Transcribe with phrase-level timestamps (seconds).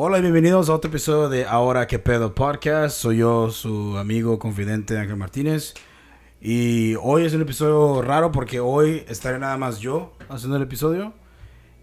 [0.00, 2.96] Hola y bienvenidos a otro episodio de Ahora que pedo podcast.
[2.96, 5.74] Soy yo, su amigo confidente Ángel Martínez.
[6.40, 11.14] Y hoy es un episodio raro porque hoy estaré nada más yo haciendo el episodio.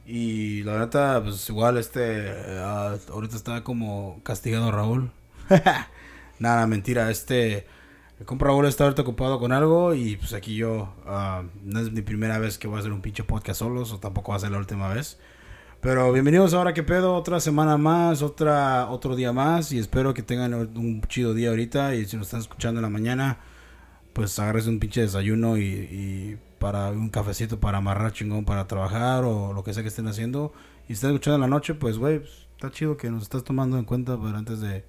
[0.05, 5.12] Y la neta, pues igual este, ah, ahorita está como castigado Raúl.
[6.40, 7.68] Nada, mentira, este,
[8.18, 11.92] el compa Raúl está ahorita ocupado con algo y pues aquí yo, ah, no es
[11.92, 14.40] mi primera vez que voy a hacer un pinche podcast solos o tampoco va a
[14.40, 15.20] ser la última vez.
[15.86, 20.23] Pero bienvenidos ahora que pedo, otra semana más, otra, otro día más y espero que
[20.23, 23.38] tengan un chido día ahorita y si nos están escuchando en la mañana,
[24.12, 29.26] pues agarres un pinche desayuno y, y para un cafecito para amarrar chingón para trabajar
[29.26, 30.54] o lo que sea que estén haciendo
[30.86, 33.44] y si están escuchando en la noche, pues güey, pues, está chido que nos estás
[33.44, 34.84] tomando en cuenta para antes de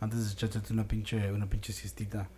[0.00, 2.28] antes de echarte una pinche una pinche siestita.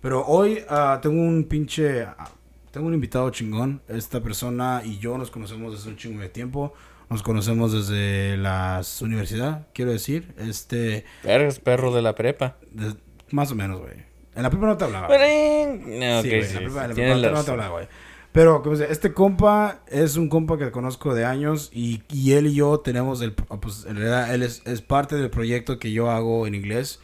[0.00, 2.30] Pero hoy ah, tengo un pinche ah,
[2.70, 3.82] tengo un invitado chingón.
[3.86, 6.72] Esta persona y yo nos conocemos desde un chingo de tiempo.
[7.12, 10.32] Nos conocemos desde la universidad, quiero decir.
[10.38, 11.04] Este.
[11.24, 12.56] Eres perro de la prepa.
[12.70, 12.94] de-
[13.30, 13.92] más o menos, güey.
[14.34, 15.08] En la prepa no te hablaba.
[15.08, 17.70] Pero, eh, no, ok, Sí, güey, sí, en la prepa- en la no te hablaba,
[17.70, 17.88] güey.
[18.32, 22.46] Pero, como se- este compa es un compa que conozco de años y, y él
[22.46, 26.10] y yo tenemos el, pues en realidad él es, es parte del proyecto que yo
[26.10, 26.98] hago en inglés.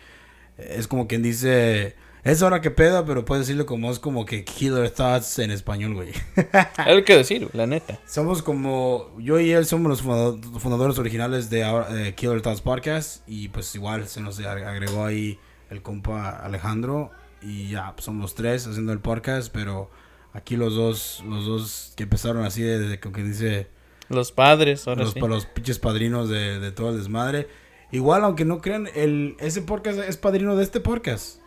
[0.56, 1.97] Es como quien dice,
[2.31, 5.95] es hora que peda, pero puedes decirlo como es como que Killer Thoughts en español,
[5.95, 6.12] güey.
[6.77, 7.98] Algo que decir, la neta.
[8.07, 13.23] Somos como, yo y él somos los fundado- fundadores originales de eh, Killer Thoughts Podcast
[13.29, 15.39] y pues igual se nos agregó ahí
[15.70, 17.11] el compa Alejandro
[17.43, 19.91] y ya, pues somos los tres haciendo el podcast, pero
[20.33, 23.69] aquí los dos, los dos que empezaron así de- desde que dice
[24.09, 25.20] Los padres, ahora los, sí.
[25.20, 27.48] los pinches padrinos de, de todo el desmadre.
[27.91, 31.39] Igual, aunque no crean, el, ese podcast es padrino de este podcast.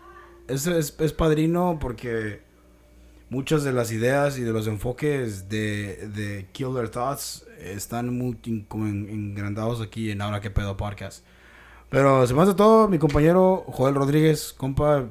[0.52, 2.42] Ese es, es padrino porque
[3.30, 9.80] muchas de las ideas y de los enfoques de, de Killer Thoughts están muy engrandados
[9.80, 11.24] aquí en Ahora que pedo podcast.
[11.90, 15.06] Pero se me hace todo, mi compañero Joel Rodríguez, compa,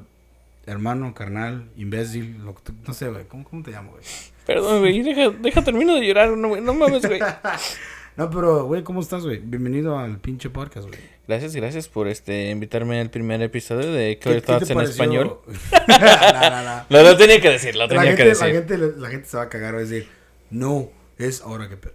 [0.67, 2.55] hermano, carnal, imbécil, lo
[2.87, 4.03] no sé, güey, ¿cómo, ¿cómo te llamo, güey?
[4.45, 7.19] Perdón, güey, deja, deja termino de llorar, no, no mames, güey.
[8.17, 9.39] No, pero, güey, ¿cómo estás, güey?
[9.39, 10.99] Bienvenido al pinche podcast, güey.
[11.27, 14.91] Gracias, gracias por este invitarme al primer episodio de ¿Qué- Clear Thoughts en pareció?
[15.03, 15.37] español.
[15.87, 16.85] no, no, no.
[16.89, 18.53] Lo, lo tenía que decir, lo La tenía gente, que la, decir.
[18.53, 20.07] gente, la gente se va a cagar, va a decir,
[20.49, 21.77] no, es ahora que...
[21.77, 21.93] pe-".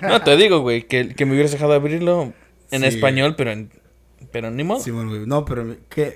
[0.00, 2.32] No, te digo, güey, que, que me hubieras dejado abrirlo
[2.70, 2.86] en Sí.
[2.86, 3.70] español, pero en,
[4.30, 4.80] pero ni modo.
[4.80, 5.26] Sí, bueno, güey.
[5.26, 6.14] No, pero que...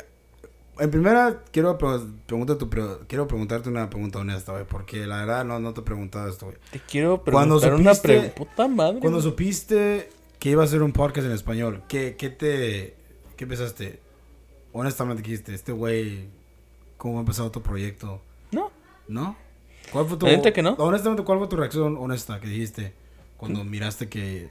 [0.78, 5.18] En primera, quiero, pre- pregunta tu pre- quiero preguntarte una pregunta honesta, güey, porque la
[5.18, 6.58] verdad no, no te he preguntado esto, güey.
[6.70, 8.34] Te quiero preguntar una supiste- pregunta.
[8.34, 9.00] Puta madre.
[9.00, 9.30] Cuando güey.
[9.30, 12.94] supiste que iba a ser un podcast en español, ¿qué, qué te...
[13.36, 14.00] ¿Qué pensaste?
[14.72, 15.54] Honestamente, ¿qué dijiste?
[15.54, 16.28] Este güey,
[16.98, 18.20] ¿cómo ha empezado tu proyecto?
[18.52, 18.70] No,
[19.08, 19.36] ¿No?
[19.92, 20.26] ¿Cuál fue tu...
[20.52, 20.72] Que no.
[20.74, 22.92] Honestamente, ¿cuál fue tu reacción honesta que dijiste
[23.36, 24.50] cuando miraste que,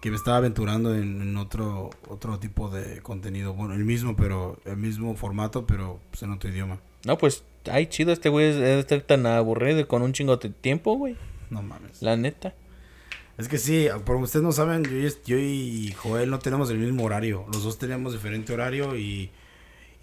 [0.00, 3.52] que me estaba aventurando en, en otro otro tipo de contenido?
[3.54, 6.78] Bueno, el mismo, pero el mismo formato, pero pues, en otro idioma.
[7.04, 10.50] no, pues, ay, chido, este güey es- debe estar tan aburrido con un chingo de
[10.50, 11.16] tiempo, güey.
[11.50, 12.02] No mames.
[12.02, 12.54] La neta.
[13.38, 16.78] Es que sí, por ustedes no saben, yo y, yo y Joel no tenemos el
[16.78, 17.46] mismo horario.
[17.52, 19.30] Los dos tenemos diferente horario y,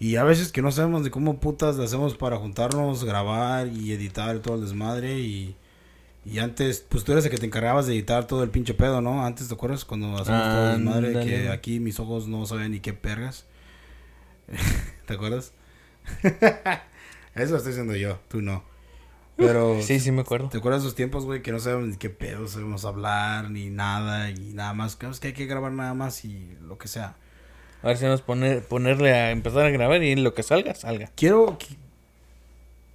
[0.00, 3.92] y a veces que no sabemos de cómo putas le hacemos para juntarnos, grabar y
[3.92, 5.18] editar todo el desmadre.
[5.20, 5.54] Y,
[6.26, 9.00] y antes, pues tú eres el que te encargabas de editar todo el pinche pedo,
[9.00, 9.24] ¿no?
[9.24, 9.84] Antes, ¿te acuerdas?
[9.84, 11.26] Cuando hacemos todo desmadre, Ándale.
[11.26, 13.46] que aquí mis ojos no saben ni qué pergas.
[15.06, 15.52] ¿Te acuerdas?
[17.34, 18.64] Eso lo estoy diciendo yo, tú no.
[19.36, 20.48] Pero Sí, sí me acuerdo.
[20.48, 21.42] ¿Te acuerdas de esos tiempos, güey?
[21.42, 24.96] Que no sabemos ni qué pedo sabemos hablar, ni nada, y nada más.
[24.96, 27.16] Creemos que hay que grabar nada más y lo que sea.
[27.82, 31.10] A ver si nos poner, ponerle a empezar a grabar y lo que salga, salga.
[31.14, 31.58] Quiero.
[31.58, 31.76] que-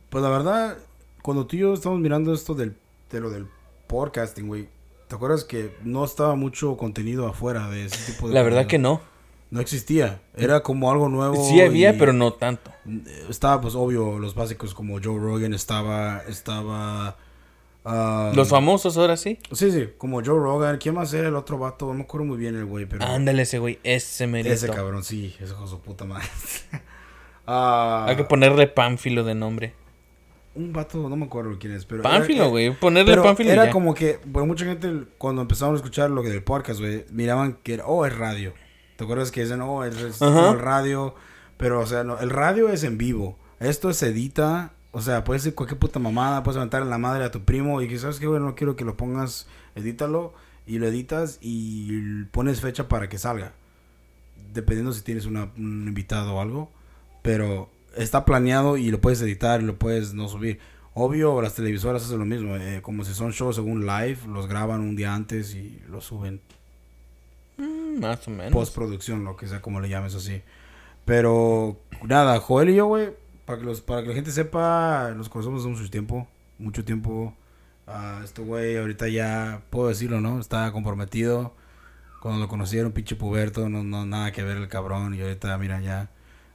[0.09, 0.77] Pues la verdad,
[1.21, 2.75] cuando tú y yo estamos mirando esto del,
[3.11, 3.47] de lo del
[3.87, 4.69] podcasting, güey.
[5.07, 8.77] ¿Te acuerdas que no estaba mucho contenido afuera de ese tipo de La verdad que
[8.77, 9.01] no.
[9.49, 10.21] No existía.
[10.37, 11.35] Era como algo nuevo.
[11.43, 12.71] Sí había, pero no tanto.
[13.29, 16.19] Estaba, pues, obvio, los básicos como Joe Rogan estaba.
[16.29, 17.17] Estaba.
[17.83, 19.37] ah, Los famosos ahora sí.
[19.51, 20.77] Sí, sí, como Joe Rogan.
[20.77, 21.87] ¿Quién más era el otro vato?
[21.87, 23.03] No me acuerdo muy bien el güey, pero.
[23.03, 24.53] Ándale ese güey, ese merito.
[24.53, 26.27] Ese cabrón, sí, ese hijo de su puta madre.
[27.53, 29.73] Ah, Hay que ponerle Pánfilo de nombre.
[30.55, 32.03] Un vato, no me acuerdo quién es, pero.
[32.03, 32.77] Pánfilo, güey.
[32.77, 33.71] Ponerle Pero Pánfilo era ya.
[33.71, 37.57] como que, bueno, mucha gente cuando empezaron a escuchar lo que del podcast, güey, miraban
[37.63, 38.53] que era, oh, es radio.
[38.97, 41.15] ¿Te acuerdas que dicen, oh, es, el radio?
[41.57, 43.37] Pero, o sea, no, el radio es en vivo.
[43.59, 47.31] Esto se edita, o sea, puedes decir cualquier puta mamada, puedes levantar la madre a
[47.31, 48.39] tu primo y que, ¿sabes qué, güey?
[48.41, 50.33] No quiero que lo pongas, edítalo.
[50.67, 53.53] Y lo editas y pones fecha para que salga.
[54.53, 56.71] Dependiendo si tienes una- un invitado o algo.
[57.23, 60.59] Pero está planeado y lo puedes editar y lo puedes no subir.
[60.93, 62.55] Obvio, las televisoras hacen lo mismo.
[62.57, 66.41] eh, como si son shows según live, los graban un día antes y los suben.
[67.57, 68.51] Mm, más o menos.
[68.51, 70.41] postproducción, lo que sea, como le llames así.
[71.05, 73.11] Pero nada, Joel y yo, güey,
[73.45, 76.27] para que, los, para que la gente sepa, nos conocemos hace mucho tiempo,
[76.59, 77.33] mucho tiempo.
[77.87, 80.39] Ah, este güey ahorita ya, puedo decirlo, ¿no?
[80.39, 81.53] Está comprometido.
[82.21, 85.15] Cuando lo un pinche puberto, no, no nada que ver el cabrón.
[85.15, 86.11] Y ahorita, mira, ya,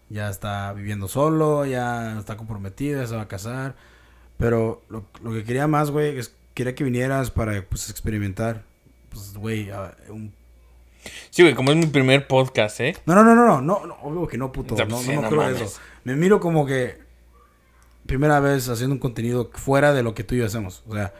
[0.08, 3.74] ya está viviendo solo, ya está comprometido, ya se va a casar.
[4.38, 8.64] Pero lo, lo que quería más, güey, es quería que vinieras para, pues, experimentar.
[9.10, 9.70] Pues, güey,
[10.08, 10.32] un
[11.30, 12.96] Sí, güey, como es mi primer podcast, ¿eh?
[13.06, 14.74] no, no, no, no, no, no, obvio que no, puto.
[14.74, 15.60] No, pues, no, sí, no no creo mames.
[15.60, 15.80] eso.
[16.04, 16.98] Me miro como que
[18.06, 20.82] primera vez haciendo un contenido fuera de lo que tú y yo hacemos.
[20.88, 21.12] O sea,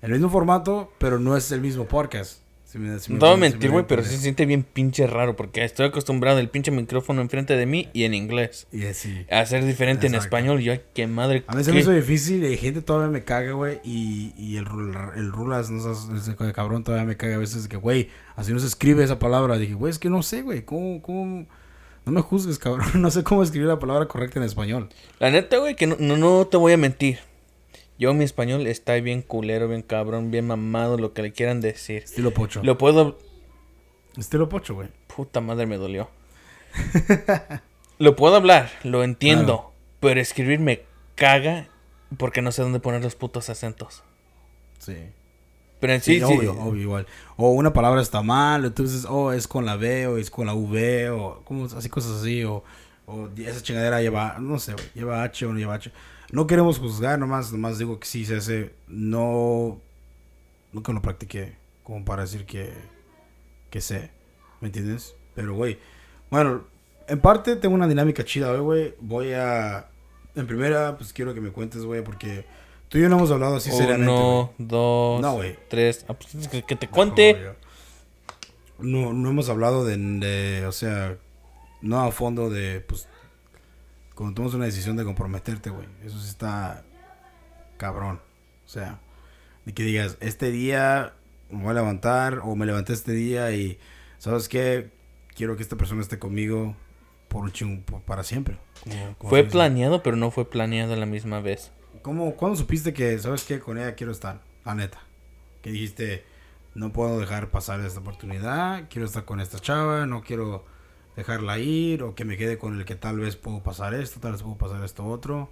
[0.00, 2.41] el mismo formato, pero no es el mismo podcast.
[2.74, 5.06] Me- me- No te voy a mentir, me güey, pero sí se siente bien pinche
[5.06, 8.66] raro porque estoy acostumbrado al pinche micrófono enfrente de mí y en inglés.
[8.72, 9.26] Y así.
[9.30, 11.44] A ser diferente en español, y yo, qué madre.
[11.46, 13.80] A mí se me hizo difícil y gente todavía me caga, güey.
[13.84, 14.66] Y, y el,
[15.16, 18.58] el rulas, no sé, ese cabrón todavía me caga a veces que, güey, así no
[18.58, 19.58] se escribe esa palabra.
[19.58, 21.46] Dije, güey, es que no sé, güey, ¿cómo, cómo?
[22.04, 22.88] No me juzgues, cabrón.
[23.02, 24.88] No sé cómo escribir la palabra correcta en español.
[25.18, 27.18] La neta, güey, que no, no, no te voy a mentir.
[28.02, 32.02] Yo, mi español está bien culero, bien cabrón, bien mamado, lo que le quieran decir.
[32.02, 32.60] Estilo pocho.
[32.64, 33.16] Lo puedo.
[34.16, 34.88] Estilo pocho, güey.
[35.06, 36.10] Puta madre, me dolió.
[37.98, 39.44] lo puedo hablar, lo entiendo.
[39.44, 39.72] Claro.
[40.00, 40.82] Pero escribir me
[41.14, 41.68] caga
[42.18, 44.02] porque no sé dónde poner los putos acentos.
[44.80, 44.96] Sí.
[45.78, 46.34] Pero en Sí, sí, sí.
[46.38, 47.06] obvio, obvio, igual.
[47.36, 50.54] O una palabra está mal, entonces, oh, es con la B o es con la
[50.54, 52.64] V o como así cosas así, o,
[53.06, 55.92] o esa chingadera lleva, no sé, güey, lleva H o no lleva H.
[56.32, 59.78] No queremos juzgar, nomás, nomás digo que sí se hace, no,
[60.72, 62.72] nunca lo practiqué, como para decir que,
[63.68, 64.10] que sé,
[64.60, 65.14] ¿me entiendes?
[65.34, 65.78] Pero, güey,
[66.30, 66.64] bueno,
[67.06, 69.90] en parte tengo una dinámica chida hoy, güey, voy a,
[70.34, 72.46] en primera, pues quiero que me cuentes, güey, porque
[72.88, 74.10] tú y yo no hemos hablado así seriamente.
[74.10, 75.38] Uno, dos, No,
[75.68, 76.06] tres.
[76.08, 77.52] Ah, pues, que, que te cuente.
[78.78, 81.18] No, no hemos hablado de, de, o sea,
[81.82, 83.06] no a fondo de, pues,
[84.22, 85.86] cuando tomas una decisión de comprometerte, güey.
[86.04, 86.82] Eso sí está
[87.76, 88.20] cabrón.
[88.64, 88.98] O sea,
[89.64, 91.12] de que digas, este día
[91.50, 93.78] me voy a levantar o me levanté este día y,
[94.18, 94.90] ¿sabes qué?
[95.34, 96.76] Quiero que esta persona esté conmigo
[97.28, 98.58] por un chingo, por- para siempre.
[98.84, 101.70] Como- como Fue planeado, pero no fue planeado a la misma vez.
[102.02, 104.40] ¿Cómo, ¿Cuándo supiste que, sabes qué, con ella quiero estar?
[104.64, 104.98] La neta.
[105.62, 106.24] Que dijiste,
[106.74, 110.64] no puedo dejar pasar esta oportunidad, quiero estar con esta chava, no quiero
[111.16, 114.32] dejarla ir, o que me quede con el que tal vez puedo pasar esto, tal
[114.32, 115.50] vez puedo pasar esto otro.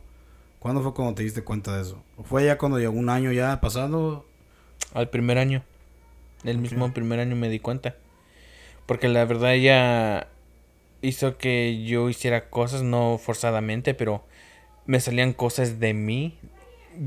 [0.59, 2.03] ¿Cuándo fue cuando te diste cuenta de eso?
[2.23, 4.27] ¿Fue ya cuando llegó un año ya pasado?
[4.93, 5.63] Al primer año.
[6.45, 7.97] El mismo primer año me di cuenta.
[8.87, 10.29] Porque la verdad ella
[11.03, 14.25] hizo que yo hiciera cosas, no forzadamente, pero
[14.87, 16.37] me salían cosas de mí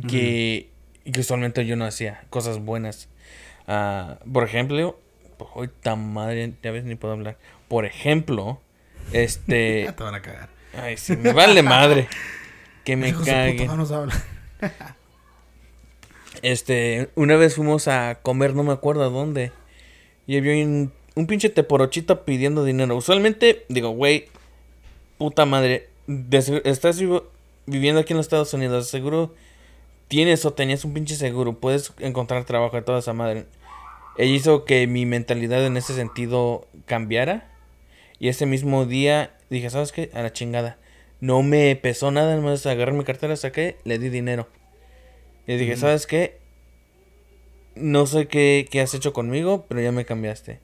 [0.07, 0.69] que,
[1.11, 2.23] que usualmente yo no hacía.
[2.29, 3.09] Cosas buenas.
[3.67, 4.99] Ah, por ejemplo,
[5.53, 7.37] hoy tan madre, ya ves, ni puedo hablar.
[7.73, 8.61] Por ejemplo,
[9.13, 9.83] este...
[9.85, 10.49] Ya te van a cagar.
[10.79, 12.07] Ay, sí, me vale madre.
[12.83, 13.65] Que me Hijo de su puta, cague.
[13.65, 14.13] no nos habla.
[16.43, 19.51] Este, una vez fuimos a comer, no me acuerdo a dónde.
[20.27, 22.95] Y había un, un pinche teporochito pidiendo dinero.
[22.95, 24.25] Usualmente, digo, güey,
[25.17, 27.25] puta madre, de estás vivo-
[27.65, 29.33] viviendo aquí en los Estados Unidos, seguro
[30.09, 33.45] tienes o tenías un pinche seguro, puedes encontrar trabajo de toda esa madre.
[34.17, 37.49] Ella hizo que mi mentalidad en ese sentido cambiara.
[38.19, 40.09] Y ese mismo día dije, ¿sabes qué?
[40.13, 40.77] A la chingada.
[41.19, 44.47] No me pesó nada, nomás agarré mi cartera, saqué, le di dinero.
[45.47, 46.37] Y dije, ¿sabes qué?
[47.75, 50.59] No sé qué, qué has hecho conmigo, pero ya me cambiaste.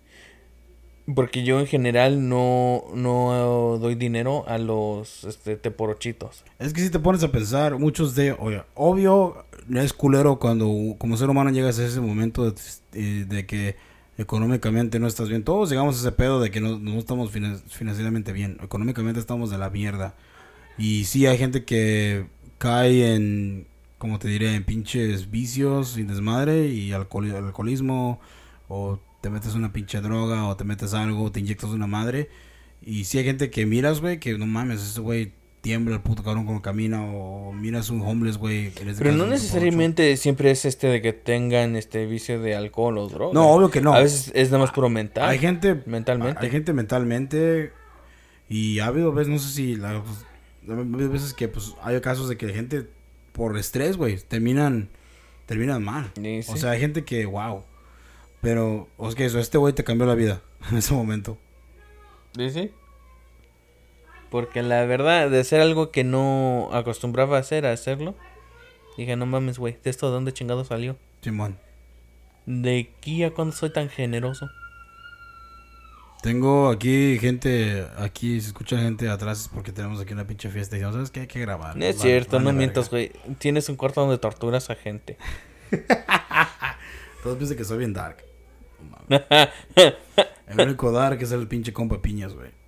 [1.15, 6.43] Porque yo en general no, no doy dinero a los este, teporochitos.
[6.59, 11.17] Es que si te pones a pensar, muchos de, oye, obvio, es culero cuando como
[11.17, 12.61] ser humano llegas a ese momento de,
[12.93, 13.75] eh, de que
[14.19, 15.43] económicamente no estás bien.
[15.43, 18.57] Todos llegamos a ese pedo de que no, no estamos finan- financieramente bien.
[18.61, 20.15] Económicamente estamos de la mierda.
[20.77, 26.67] Y sí hay gente que cae en, como te diré, en pinches vicios y desmadre
[26.67, 28.19] y alcohol, alcoholismo
[28.67, 32.29] o te metes una pinche droga o te metes algo, te inyectas una madre.
[32.81, 36.23] Y si hay gente que miras, güey, que no mames, ese güey tiembla el puto
[36.23, 38.71] cabrón cuando camina o miras un homeless, güey.
[38.97, 43.33] Pero no necesariamente siempre es este de que tengan este vicio de alcohol o droga.
[43.33, 43.93] No, obvio que no.
[43.93, 45.27] A veces es nada más puro mental.
[45.27, 46.45] Hay gente Mentalmente.
[46.45, 47.73] Hay gente mentalmente
[48.47, 50.25] y ha habido veces, no sé si la, pues,
[50.69, 52.87] ha habido veces que pues hay casos de que gente
[53.31, 54.89] por estrés, güey, terminan
[55.45, 56.11] terminan mal.
[56.15, 56.51] Sí, sí.
[56.51, 57.63] O sea, hay gente que wow.
[58.41, 61.37] Pero, o eso, este güey te cambió la vida en ese momento.
[62.35, 62.71] Sí, sí.
[64.29, 68.15] Porque la verdad, de ser algo que no acostumbraba a hacer, a hacerlo,
[68.97, 70.97] dije, no mames, güey, ¿de esto de dónde chingado salió?
[71.21, 71.57] Simón.
[72.45, 74.49] ¿De aquí a cuándo soy tan generoso?
[76.21, 80.75] Tengo aquí gente, aquí se escucha gente atrás es porque tenemos aquí una pinche fiesta
[80.75, 81.21] y dijimos, ¿sabes qué?
[81.21, 81.77] Hay que grabar.
[81.77, 83.11] No es Vale, cierto, vale no mientas, güey.
[83.37, 85.17] Tienes un cuarto donde torturas a gente.
[87.23, 88.17] Todos piensan que soy bien dark.
[88.81, 89.27] No mames.
[90.47, 92.58] el único dark es el pinche compa piñas, güey.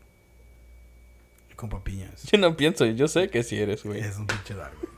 [1.62, 2.24] El compa piñas.
[2.32, 4.00] Yo no pienso, yo sé que sí eres, güey.
[4.00, 4.92] Es un pinche dark, güey.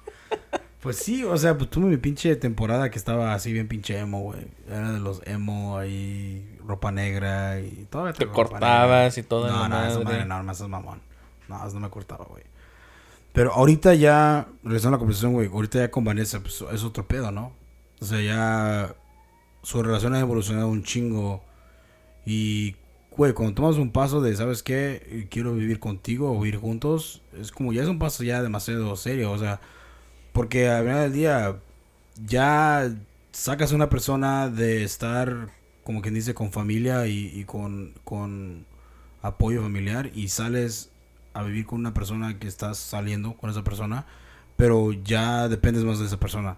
[0.80, 4.20] Pues sí, o sea, pues tuve mi pinche temporada que estaba así bien pinche emo,
[4.22, 4.48] güey.
[4.68, 8.12] Era de los emo ahí, ropa negra y todo.
[8.14, 10.04] Te cortabas y todo en No, no, esa madre.
[10.04, 11.02] madre no, no, eso es mamón.
[11.48, 12.44] No, eso no me cortaba, güey.
[13.32, 17.08] Pero ahorita ya, regresando a la conversación, güey, ahorita ya con Vanessa, pues es otro
[17.08, 17.54] pedo, ¿no?
[18.02, 18.96] O sea, ya
[19.62, 21.44] su relación ha evolucionado un chingo.
[22.26, 22.76] Y,
[23.16, 25.28] güey, cuando tomas un paso de, ¿sabes qué?
[25.30, 29.32] Quiero vivir contigo o vivir juntos, es como ya es un paso ya demasiado serio,
[29.32, 29.62] o sea,
[30.34, 31.60] porque al final del día
[32.26, 32.92] ya
[33.32, 35.50] sacas a una persona de estar,
[35.84, 38.66] como quien dice, con familia y, y con, con
[39.22, 40.92] apoyo familiar y sales
[41.34, 44.06] a vivir con una persona que estás saliendo con esa persona,
[44.56, 46.58] pero ya dependes más de esa persona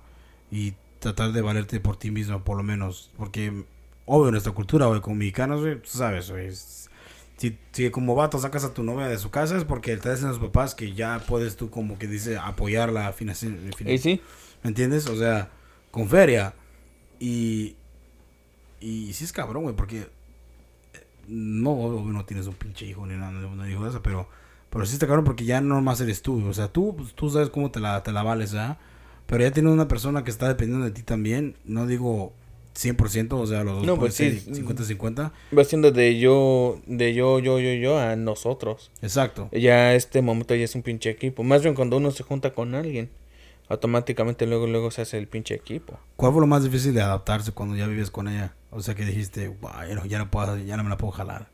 [0.52, 3.66] y tratar de valerte por ti mismo, por lo menos, porque
[4.06, 6.50] obvio nuestra cultura, güey, como mexicanos, güey, tú sabes, güey,
[7.38, 10.30] si, si como vato sacas a tu novia de su casa es porque te dicen
[10.30, 13.92] los papás que ya puedes tú como que dice apoyarla financieramente.
[13.92, 14.22] ¿Y sí?
[14.64, 15.08] ¿Me entiendes?
[15.08, 15.50] O sea,
[15.92, 16.54] con feria.
[17.20, 17.76] Y.
[18.80, 20.02] Y sí es cabrón, güey, porque.
[20.02, 20.08] eh,
[21.28, 24.30] No, obvio, no tienes un pinche hijo ni nada, no, digo eso, pero.
[24.70, 26.46] Pero sí está cabrón porque ya no más eres tú.
[26.48, 28.78] O sea, tú, pues, tú sabes cómo te la, te la vales, ¿verdad?
[29.26, 31.56] Pero ya tienes una persona que está dependiendo de ti también.
[31.66, 32.34] No digo
[32.76, 34.40] 100%, o sea, los dos No, pues sí.
[34.40, 35.32] ser 50-50.
[35.58, 38.92] Va siendo de yo, de yo, yo, yo, yo a nosotros.
[39.02, 39.50] Exacto.
[39.52, 41.44] Ya este momento ya es un pinche equipo.
[41.44, 43.10] Más bien cuando uno se junta con alguien,
[43.70, 46.00] automáticamente luego, luego se hace el pinche equipo.
[46.18, 48.54] ¿Cuál fue lo más difícil de adaptarse cuando ya vives con ella?
[48.72, 51.12] O sea, que dijiste, "Guau, ya no, ya no puedo, ya no me la puedo
[51.14, 51.48] jalar.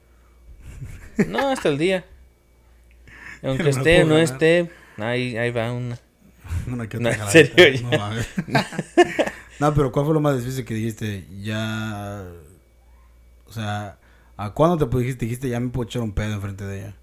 [1.28, 2.04] No, hasta el día.
[3.44, 4.24] Aunque No esté o no ganar.
[4.24, 6.00] esté, ahí, ahí va una.
[6.68, 7.56] Una que No, otra en jaladita.
[7.56, 8.28] serio, No, mames.
[9.62, 11.24] no, pero ¿cuál fue lo más difícil que dijiste?
[11.40, 12.26] Ya.
[13.48, 14.00] O sea,
[14.36, 16.96] ¿a cuándo te dijiste, dijiste ya me puedo echar un pedo enfrente de ella?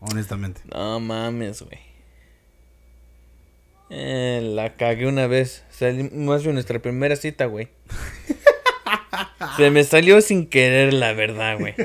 [0.00, 0.60] Honestamente.
[0.74, 1.78] No mames, güey.
[3.90, 5.64] Eh, la cagué una vez.
[5.70, 7.68] Salí, más bien nuestra primera cita, güey.
[9.56, 11.76] Se me salió sin querer, la verdad, güey.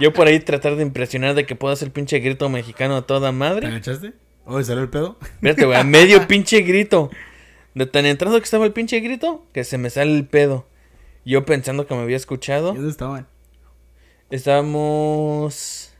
[0.00, 3.28] Yo por ahí tratar de impresionar de que puedo hacer pinche grito mexicano a toda
[3.28, 3.66] ¿Te madre.
[3.68, 4.14] agachaste?
[4.46, 5.16] ¿Hoy salió el pedo?
[5.22, 7.08] Espérate, güey, a medio pinche grito.
[7.74, 10.66] De tan entrado que estaba el pinche grito, que se me sale el pedo.
[11.24, 12.72] Yo pensando que me había ¿Y escuchado.
[12.74, 13.26] dónde estaban?
[14.30, 15.90] Estábamos.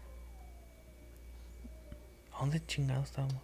[2.34, 3.42] ¿A ¿Dónde chingados estábamos?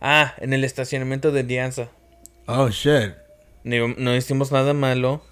[0.00, 1.88] Ah, en el estacionamiento de Dianza.
[2.46, 3.12] Oh, shit.
[3.64, 5.22] Digo, no hicimos nada malo.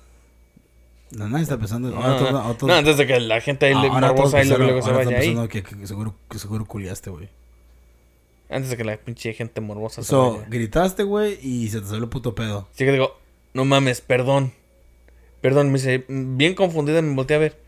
[1.12, 1.90] No, nadie está pensando.
[1.90, 4.48] No, Ahora no, todo- no, antes de que la gente ahí le ahora morbosa y
[4.48, 5.34] luego, se vaya ahí.
[5.48, 7.28] Que, que- que seguro, que seguro culiaste, güey.
[8.50, 10.46] Antes de que la pinche gente morbosa se So, vaya.
[10.48, 12.68] gritaste, güey, y se te salió el puto pedo.
[12.74, 13.18] Así que digo,
[13.54, 14.52] no mames, perdón.
[15.40, 17.60] Perdón, me dice, bien confundida, me volteé a ver.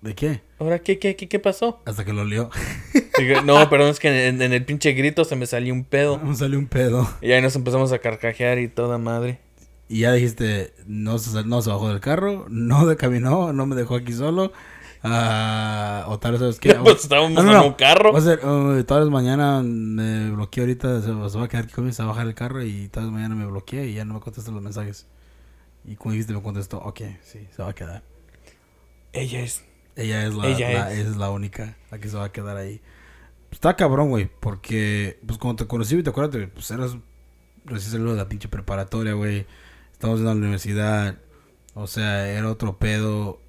[0.00, 0.40] ¿De qué?
[0.58, 1.80] ¿Ahora qué, qué, qué, qué pasó?
[1.84, 2.50] Hasta que lo lió.
[3.18, 6.18] Digo, no, perdón, es que en, en el pinche grito se me salió un pedo.
[6.18, 7.08] Me salió un pedo.
[7.20, 9.38] Y ahí nos empezamos a carcajear y toda madre.
[9.88, 13.76] Y ya dijiste, no se, no se bajó del carro, no de caminó, no me
[13.76, 14.52] dejó aquí solo.
[15.02, 16.74] Ah, o tal vez, ¿sabes qué?
[16.82, 17.66] Pues estábamos No, no, en no.
[17.68, 18.12] un carro.
[18.12, 21.64] Va a ser, uh, tal vez mañana me bloqueé ahorita, se, se va a quedar
[21.64, 23.94] aquí conmigo, se va a bajar el carro y tal vez mañana me bloqueé y
[23.94, 25.06] ya no me contesta los mensajes.
[25.84, 28.02] Y como dijiste, me contestó, ok, sí, se va a quedar.
[29.12, 29.64] Ella es.
[29.96, 31.06] Ella es la, Ella la- es.
[31.08, 32.80] es la única, la que se va a quedar ahí.
[33.50, 36.96] Está cabrón, güey, porque pues cuando te conocí, te acuerdas, pues eras
[37.66, 39.46] recién salido de la pinche preparatoria, güey.
[39.92, 41.18] Estábamos en la universidad,
[41.74, 43.40] o sea, era otro pedo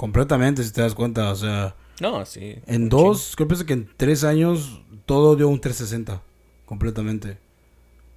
[0.00, 2.56] completamente, si te das cuenta, o sea, No, sí.
[2.66, 6.22] en dos, creo que que en tres años todo dio un 360,
[6.64, 7.36] completamente.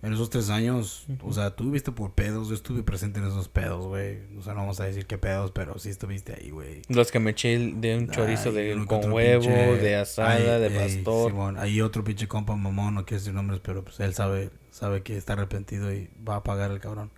[0.01, 3.49] En esos tres años, o sea, tú viviste por pedos, yo estuve presente en esos
[3.49, 4.19] pedos, güey.
[4.37, 6.81] O sea, no vamos a decir qué pedos, pero sí estuviste ahí, güey.
[6.87, 10.61] Los que me eché de un chorizo Ay, de, con huevo, pinche- de asada, Ay,
[10.61, 11.31] de pastor.
[11.31, 15.03] Simón, hay otro pinche compa mamón, no quiero decir nombres, pero pues él sabe, sabe
[15.03, 17.09] que está arrepentido y va a pagar el cabrón.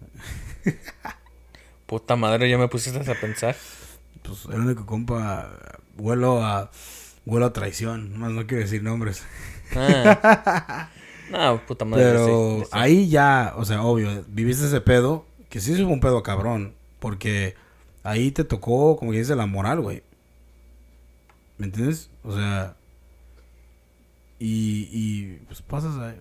[1.86, 3.54] Puta madre, ya me pusiste a pensar.
[4.24, 5.50] Pues el único compa,
[5.96, 6.70] vuelo a,
[7.26, 9.22] vuelo a traición, más no quiero decir nombres.
[9.76, 10.88] Ah.
[11.30, 12.04] no, puta madre.
[12.04, 12.70] Pero sí, sí.
[12.72, 17.54] ahí ya, o sea, obvio, viviste ese pedo, que sí fue un pedo cabrón, porque
[18.02, 20.02] ahí te tocó, como que dice, la moral, güey.
[21.58, 22.10] ¿Me entiendes?
[22.22, 22.76] O sea,
[24.38, 26.14] y, y pues pasas a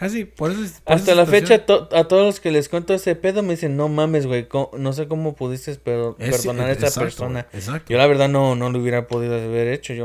[0.00, 0.60] Casi, por eso.
[0.82, 1.26] por Hasta la situación.
[1.58, 4.48] fecha, to- a todos los que les cuento ese pedo me dicen, no mames, güey,
[4.78, 7.46] no sé cómo pudiste Es- perdonar a esta exacto, persona.
[7.52, 7.92] Exacto.
[7.92, 9.92] Yo la verdad no, no lo hubiera podido haber hecho.
[9.94, 10.04] Yo,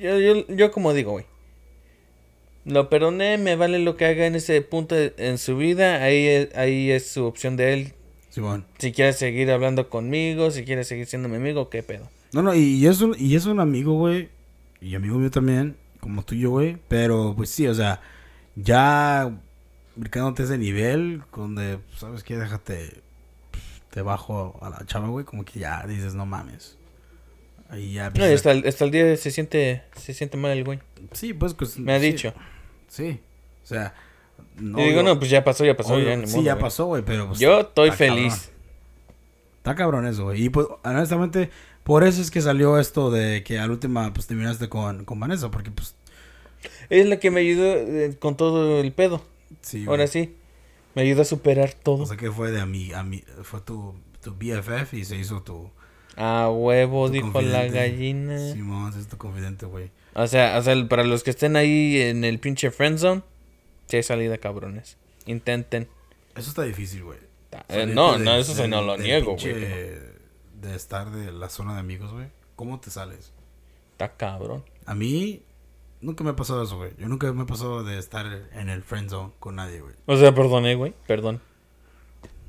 [0.00, 1.26] yo, yo, yo como digo, güey.
[2.64, 6.02] Lo perdoné, me vale lo que haga en ese punto de- en su vida.
[6.02, 7.92] Ahí es, ahí es su opción de él.
[8.78, 12.08] Si quiere seguir hablando conmigo, si quiere seguir siendo mi amigo, qué pedo.
[12.32, 14.30] No, no, y, y es un, y es un amigo, güey.
[14.80, 16.78] Y amigo mío también, como tuyo, güey.
[16.88, 18.00] Pero, pues sí, o sea,
[18.56, 19.30] ya
[19.96, 22.36] brincándote ese nivel, donde, ¿sabes qué?
[22.36, 23.02] Déjate,
[23.90, 25.24] te bajo a la chava, güey.
[25.24, 26.76] Como que ya dices, no mames.
[27.68, 28.10] Ahí ya.
[28.10, 30.80] No, hasta el, hasta el día se siente, se siente mal el güey.
[31.12, 31.78] Sí, pues, pues.
[31.78, 32.34] Me ha sí, dicho.
[32.88, 33.20] Sí.
[33.62, 33.94] O sea.
[34.58, 36.62] y digo, no, pues ya pasó, ya pasó, obvio, ya ni Sí, modo, ya güey.
[36.62, 37.28] pasó, güey, pero.
[37.28, 38.34] pues, Yo estoy está feliz.
[38.34, 38.54] cabrón.
[39.58, 40.44] Está cabrón eso, güey.
[40.44, 41.50] Y pues, honestamente,
[41.84, 45.50] por eso es que salió esto de que al última, pues terminaste con, con Vanessa,
[45.50, 45.94] porque, pues,
[46.90, 49.22] Es la que me ayudó eh, con todo el pedo.
[49.62, 49.84] sí.
[49.86, 50.08] Ahora güey.
[50.08, 50.36] sí.
[50.94, 52.04] Me ayudó a superar todo.
[52.04, 55.16] O sea que fue de a mí, a mí, fue tu, tu BFF y se
[55.16, 55.70] hizo tu.
[56.16, 58.38] A huevo, tu dijo la gallina.
[58.52, 59.90] Simón, es tu confidente, güey.
[60.14, 63.22] O sea, o sea, para los que estén ahí en el pinche friendzone,
[63.88, 64.96] sí hay salida, cabrones.
[65.26, 65.88] Intenten.
[66.36, 67.18] Eso está difícil, güey.
[67.68, 69.54] Eh, no, de- no, eso se del- no lo niego, güey.
[69.54, 72.28] De estar de la zona de amigos, güey.
[72.54, 73.32] ¿Cómo te sales?
[73.92, 74.62] Está cabrón.
[74.86, 75.42] A mí,
[76.04, 76.92] nunca me ha pasado eso, güey.
[76.98, 79.94] Yo nunca me he pasado de estar en el friend zone con nadie, güey.
[80.06, 80.94] O sea, perdoné, güey.
[81.06, 81.40] Perdón.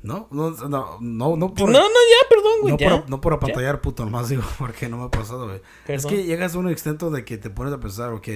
[0.02, 2.72] No, no, no, no, no por, no, no, ya, perdón, güey.
[2.74, 3.00] no, ya.
[3.00, 5.60] por, no por apantallar, puto, nomás digo, porque no me ha pasado, güey.
[5.88, 8.28] Es que llegas a un extento de que te pones a pensar, ok,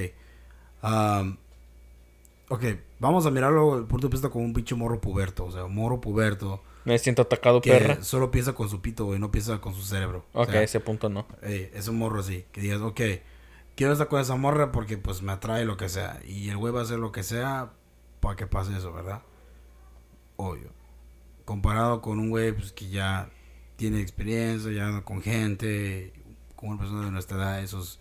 [0.82, 1.36] am,
[2.48, 2.64] ok,
[2.98, 5.74] vamos a mirarlo el punto de vista como un pinche morro puberto, o sea, un
[5.76, 8.02] morro puberto Me siento atacado, que perra.
[8.02, 10.24] solo piensa con su pito, güey, no piensa con su cerebro.
[10.32, 11.26] O Ok, sea, ese punto no.
[11.42, 13.00] Ey, es un morro así, que digas, ok,
[13.80, 16.20] quiero estar con esa morra porque pues me atrae lo que sea.
[16.26, 17.72] Y el güey va a hacer lo que sea
[18.20, 19.22] para que pase eso, ¿verdad?
[20.36, 20.68] Obvio.
[21.46, 23.30] Comparado con un güey pues, que ya
[23.76, 26.12] tiene experiencia, ya con gente,
[26.56, 27.98] con una persona de nuestra edad, esos,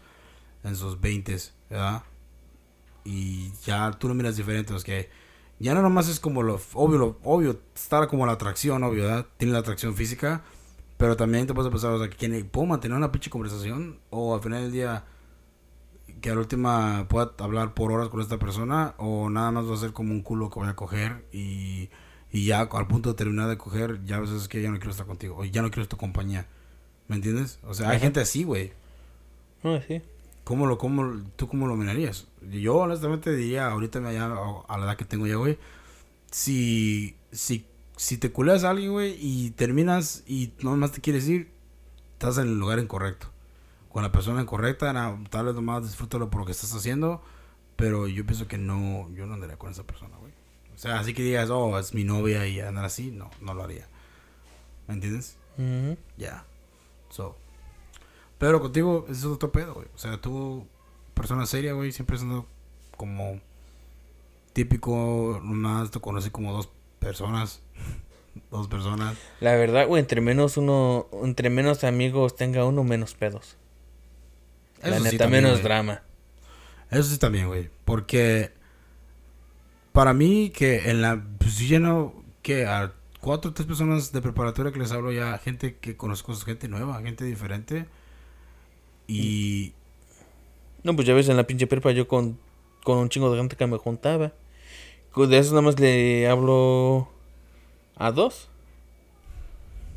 [0.65, 1.38] en sus 20,
[1.69, 2.03] ¿verdad?
[3.05, 5.09] Y ya tú lo miras diferente, es que
[5.59, 9.27] ya no nomás es como lo obvio, lo obvio, estar como la atracción, obvio, ¿verdad?
[9.37, 10.44] Tiene la atracción física,
[10.98, 14.35] pero también te puedes pensar, o sea, que ¿quién- puedo mantener una pinche conversación o
[14.35, 15.05] al final del día
[16.22, 19.74] que a la última pueda hablar por horas con esta persona o nada más va
[19.74, 21.90] a ser como un culo que voy a coger y,
[22.32, 24.77] y ya al punto de terminar de coger, ya a veces es que ya no
[24.77, 26.46] quiero estar contigo o ya no quiero tu compañía.
[27.08, 27.60] ¿Me entiendes?
[27.64, 28.72] O sea, hay gente así, güey.
[29.64, 30.01] No, sí.
[30.44, 32.27] ¿Cómo lo, cómo, ¿Tú cómo lo mirarías?
[32.51, 35.58] Yo honestamente diría, ahorita ya, a la edad que tengo ya, güey,
[36.32, 37.66] si, si,
[37.98, 41.50] si te culeas a alguien, güey, y terminas y no más te quieres ir,
[42.14, 43.27] estás en el lugar incorrecto.
[43.90, 44.94] Con la persona incorrecta,
[45.30, 47.24] tal vez nomás disfrútalo por lo que estás haciendo,
[47.75, 50.32] pero yo pienso que no, yo no andaría con esa persona, güey.
[50.75, 53.64] O sea, así que digas, oh, es mi novia y andar así, no, no lo
[53.64, 53.88] haría.
[54.88, 55.38] ¿Me entiendes?
[56.18, 56.46] Ya.
[57.10, 57.36] So.
[58.38, 59.88] Pero contigo es otro pedo, güey.
[59.94, 60.66] O sea, tú,
[61.14, 62.46] persona seria, güey, siempre siendo
[62.96, 63.40] como
[64.54, 67.62] típico, nomás te conocí como dos personas.
[68.52, 69.18] dos personas.
[69.42, 73.58] La verdad, güey, entre menos uno, entre menos amigos tenga uno, menos pedos.
[74.81, 76.01] La Eso sí neta, también, menos drama.
[76.89, 77.70] Eso sí también, güey.
[77.85, 78.51] Porque
[79.92, 81.24] para mí que en la...
[81.37, 85.37] Pues yo lleno que a cuatro o tres personas de preparatoria que les hablo ya,
[85.37, 87.85] gente que conozco, gente nueva, gente diferente.
[89.07, 89.74] Y...
[90.83, 92.39] No, pues ya ves en la pinche prepa yo con,
[92.83, 94.31] con un chingo de gente que me juntaba.
[95.15, 97.09] De eso nada más le hablo
[97.96, 98.50] a dos.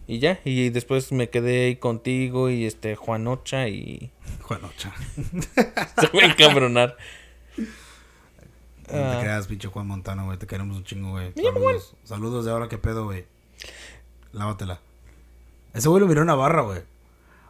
[0.07, 4.11] Y ya, y después me quedé ahí contigo y este Juanocha y
[4.49, 4.93] Bueno, cha.
[6.01, 6.97] se fue a encabronar.
[8.91, 9.13] No Ah.
[9.17, 10.39] te creas, pinche Juan Montano, güey.
[10.39, 11.33] Te queremos un chingo, güey.
[11.35, 11.95] Saludos.
[12.05, 13.25] Saludos de ahora, qué pedo, güey.
[14.33, 14.81] Lávatela.
[15.73, 16.81] Ese güey lo miró en la barra, güey.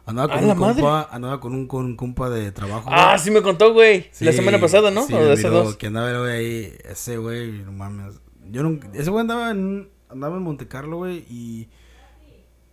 [0.05, 2.89] Andaba ¡A con un compa, andaba con un, con un compa de trabajo.
[2.91, 3.19] Ah, güey.
[3.19, 4.09] sí me contó, güey.
[4.19, 5.05] la semana pasada, ¿no?
[5.05, 5.75] sí, o de hace dos.
[5.75, 6.73] Que andaba el güey ahí.
[6.85, 8.15] Ese güey, no mames.
[8.51, 8.87] Yo nunca.
[8.93, 9.89] Ese güey andaba en.
[10.09, 11.25] Andaba en Monte Carlo, güey.
[11.29, 11.67] Y.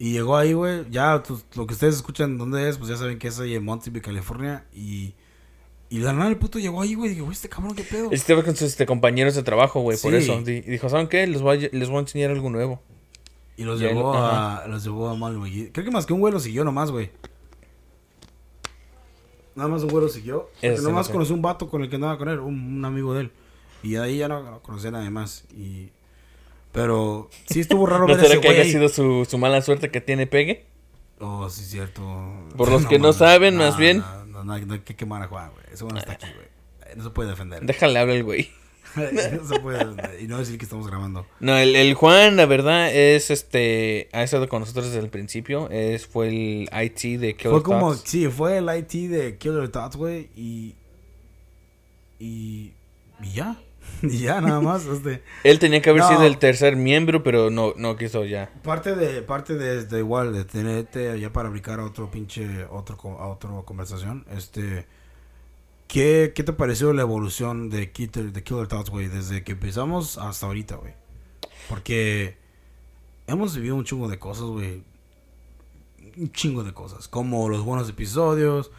[0.03, 0.87] Y llegó ahí, güey.
[0.91, 2.79] Ya, pues, lo que ustedes escuchan, ¿dónde es?
[2.79, 4.65] Pues ya saben que es ahí en Monterey, California.
[4.75, 5.13] Y.
[5.91, 7.11] Y de la nada el puto llegó ahí, güey.
[7.11, 8.11] Dije, güey, este cabrón, qué pedo.
[8.11, 10.41] Estaba con sus este, compañeros de trabajo, güey, por eso.
[10.41, 11.27] Di- dijo, ¿saben qué?
[11.27, 12.81] Les voy, a, les voy a enseñar algo nuevo.
[13.59, 14.65] Y los Y llevó a.
[14.69, 15.71] Los llevó a mal, güey.
[15.71, 17.11] Creo que más que un güey lo siguió nomás, güey.
[19.55, 20.49] Nada más un güey lo siguió.
[20.63, 21.13] Ese nomás no sé.
[21.13, 23.33] conocí un vato con el que andaba con él, un, un amigo de él.
[23.83, 25.45] Y de ahí ya no, no conocía a nadie más.
[25.55, 25.91] Y.
[26.73, 29.91] Pero sí estuvo raro ¿No ver ese será que haya sido su, su mala suerte
[29.91, 30.67] que tiene pegue?
[31.19, 32.03] Oh, sí, cierto.
[32.57, 33.99] Por los que no saben, más bien.
[33.99, 35.65] No, no, no, hay- que quemar a Juan, güey.
[35.73, 36.97] Ese güey no está aquí, güey.
[36.97, 37.63] No se puede defender.
[37.63, 38.51] Déjale hablar el güey.
[38.97, 39.85] no se puede.
[40.21, 41.27] Y no decir que estamos grabando.
[41.39, 44.09] No, el, el Juan, la verdad, es este.
[44.13, 45.69] Ha estado con nosotros desde el principio.
[45.71, 49.97] Es, fue el IT de Killer Fue como, sí, fue el IT de Killer Thoughts,
[49.97, 50.31] güey.
[50.35, 50.75] Y.
[52.19, 52.73] Y.
[53.23, 53.57] Y ya.
[54.03, 54.87] Y ya, nada más.
[54.87, 55.23] Este.
[55.45, 56.09] Él tenía que haber No.
[56.09, 58.51] sido el tercer miembro, pero no, no quiso ya.
[58.63, 62.97] Parte de, parte de, de igual, de tenerte ya para brincar a otro pinche, otro,
[63.19, 64.87] a otra conversación, este,
[65.89, 70.17] ¿qué, ¿qué te pareció la evolución de Killer, de Killer Thoughts, güey, desde que empezamos
[70.19, 70.95] hasta ahorita, güey?
[71.69, 72.37] Porque
[73.27, 74.83] hemos vivido un chingo de cosas, güey,
[76.17, 78.71] un chingo de cosas, como los buenos episodios,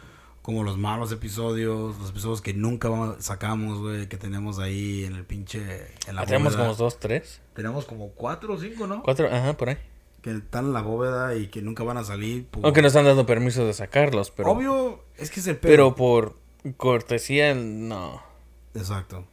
[0.42, 5.24] como los malos episodios, los episodios que nunca sacamos, güey, que tenemos ahí en el
[5.24, 9.02] pinche, en la Ah, Tenemos como dos, tres, Tenemos como cuatro o cinco, ¿no?
[9.02, 9.76] cuatro, ajá, por ahí.
[10.20, 12.46] que están en la bóveda y que nunca van a salir.
[12.46, 14.50] por- Aunque nos han dado permiso de sacarlos, pero.
[14.50, 15.96] Obvio, es que es el Pero pedo.
[15.96, 16.36] por
[16.76, 18.22] cortesía, no.
[18.74, 19.24] Exacto.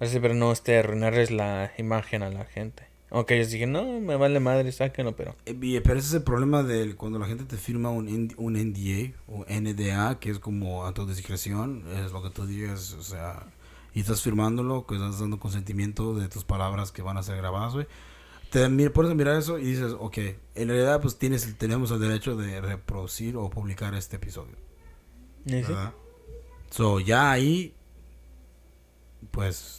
[0.00, 2.86] Así, pero no este arruinarles la imagen a la gente.
[3.14, 5.36] Aunque ellos dijeron, no, me vale madre, sáquenlo, pero.
[5.46, 9.12] Eh, Pero ese es el problema de cuando la gente te firma un, un NDA
[9.28, 13.46] o NDA, que es como autodiscreción, es lo que tú digas, o sea,
[13.94, 17.74] y estás firmándolo, que estás dando consentimiento de tus palabras que van a ser grabadas,
[17.74, 17.86] güey.
[18.50, 20.18] Te pones a mirar eso y dices, ok,
[20.56, 24.56] en realidad pues tienes, tenemos el derecho de reproducir o publicar este episodio.
[25.44, 25.62] ¿Y sí?
[25.62, 25.92] ¿verdad?
[26.70, 27.74] So, ya ahí,
[29.30, 29.78] pues...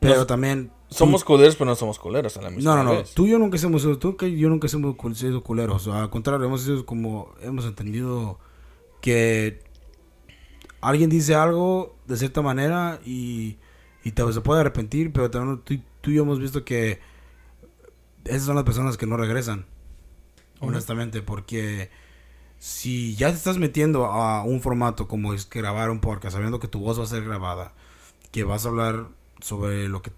[0.00, 0.72] Pero también...
[0.92, 2.98] Somos culeros, pero no somos culeros a la misma No, no, no.
[2.98, 3.12] vez.
[3.14, 5.88] Tú y yo nunca hemos sido, tú yo nunca hemos sido culeros.
[5.88, 8.38] Al contrario, hemos sido como, hemos entendido
[9.00, 9.62] que
[10.80, 13.58] alguien dice algo de cierta manera y,
[14.04, 17.00] y te, se puede arrepentir, pero también tú, tú y yo hemos visto que
[18.24, 19.66] esas son las personas que no regresan.
[20.60, 21.90] Honestamente, porque
[22.58, 26.60] si ya te estás metiendo a un formato como es que grabar un podcast, sabiendo
[26.60, 27.74] que tu voz va a ser grabada,
[28.30, 29.08] que vas a hablar
[29.40, 30.12] sobre lo que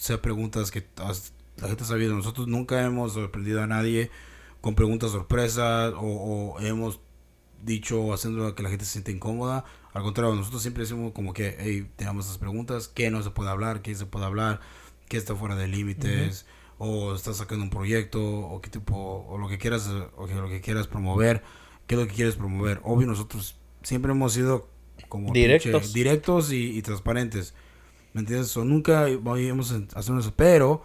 [0.00, 2.14] sea preguntas que la gente ha sabido.
[2.14, 4.10] Nosotros nunca hemos sorprendido a nadie
[4.62, 6.00] con preguntas sorpresas o,
[6.56, 7.00] o hemos
[7.62, 9.66] dicho haciendo que la gente se sienta incómoda.
[9.92, 13.50] Al contrario, nosotros siempre decimos como que, hey, tenemos estas preguntas, qué no se puede
[13.50, 14.60] hablar, qué se puede hablar,
[15.06, 16.46] qué está fuera de límites,
[16.78, 20.48] o estás sacando un proyecto, o qué tipo, o lo que quieras, o que lo
[20.48, 21.42] que quieras promover,
[21.86, 22.80] qué es lo que quieres promover.
[22.84, 24.70] Obvio, nosotros siempre hemos sido
[25.10, 25.92] como Directos.
[25.92, 27.52] directos y, y transparentes.
[28.12, 28.56] ¿Me entiendes?
[28.56, 30.82] O nunca hemos hacer eso, pero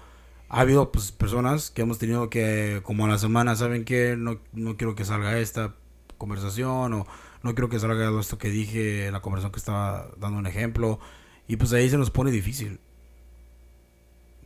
[0.49, 4.39] ha habido pues, personas que hemos tenido que, como a la semana, ¿saben que No,
[4.53, 5.73] no quiero que salga esta
[6.17, 7.07] conversación o
[7.43, 10.99] no quiero que salga esto que dije en la conversación que estaba dando un ejemplo.
[11.47, 12.79] Y pues ahí se nos pone difícil.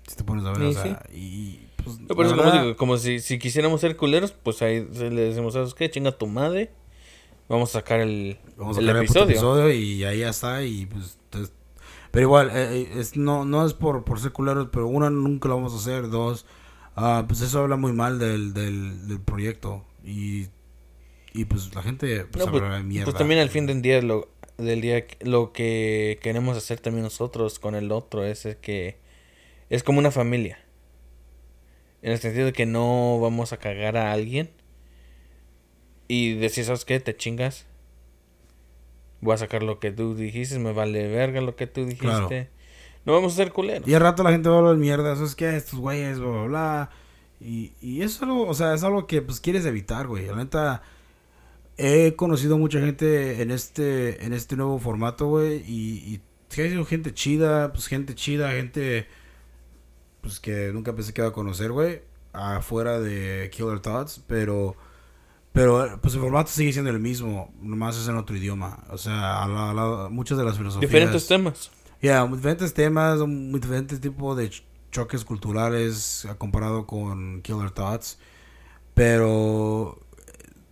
[0.08, 2.76] Si te pones a ver, Sí, o sea, y pues, No, por eso, como digo,
[2.76, 5.89] como si, si quisiéramos ser culeros, pues ahí le decimos, ¿sabes qué?
[5.89, 6.72] Chinga tu madre.
[7.48, 9.30] Vamos a sacar el, vamos a el sacar el episodio.
[9.30, 11.18] episodio y ahí ya está y pues
[12.12, 15.50] pero igual eh, eh, es no no es por por ser culeros pero una nunca
[15.50, 16.45] lo vamos a hacer dos
[16.95, 20.48] ah, pues eso habla muy mal del, del, del proyecto y
[21.34, 24.30] y pues la gente pues, No, pues, mierda pues también al fin del día, lo,
[24.58, 28.98] del día, lo que queremos hacer también nosotros con el otro es el que
[29.69, 30.60] es como una familia.
[32.02, 34.50] En el sentido de que no vamos a cagar a alguien
[36.08, 37.00] y decir, ¿sabes qué?
[37.00, 37.67] Te chingas.
[39.21, 42.05] Voy a sacar lo que tú dijiste, me vale verga lo que tú dijiste.
[42.05, 42.29] Claro.
[43.05, 43.88] No vamos a ser culeros.
[43.88, 46.29] y al rato la gente va a hablar mierda eso es que estos güeyes bla
[46.29, 46.89] bla bla
[47.39, 50.36] y, y eso es algo o sea es algo que pues quieres evitar güey la
[50.36, 50.84] neta
[51.77, 56.86] he conocido mucha gente en este en este nuevo formato güey y, y ha sido
[56.86, 59.08] gente chida pues gente chida gente
[60.21, 62.01] pues que nunca pensé que iba a conocer güey
[62.34, 64.75] afuera de Killer Thoughts pero
[65.54, 69.44] pero pues el formato sigue siendo el mismo nomás es en otro idioma o sea
[69.44, 71.72] a la- a la- muchas de las filosofías Diferentes temas.
[72.02, 78.18] ya, diferentes temas, muy diferentes tipos de ch- choques culturales comparado con Killer Thoughts.
[78.94, 79.98] Pero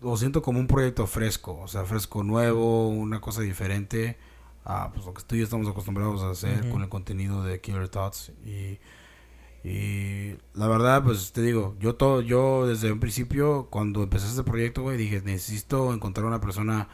[0.01, 4.17] lo siento como un proyecto fresco, o sea, fresco nuevo, una cosa diferente
[4.65, 7.61] a pues, lo que tú y yo estamos acostumbrados a hacer con el contenido de
[7.61, 8.31] Killer Thoughts.
[8.45, 8.79] Y,
[9.63, 14.43] y la verdad, pues te digo, yo todo, yo desde un principio, cuando empecé este
[14.43, 16.87] proyecto, güey, dije, necesito encontrar una persona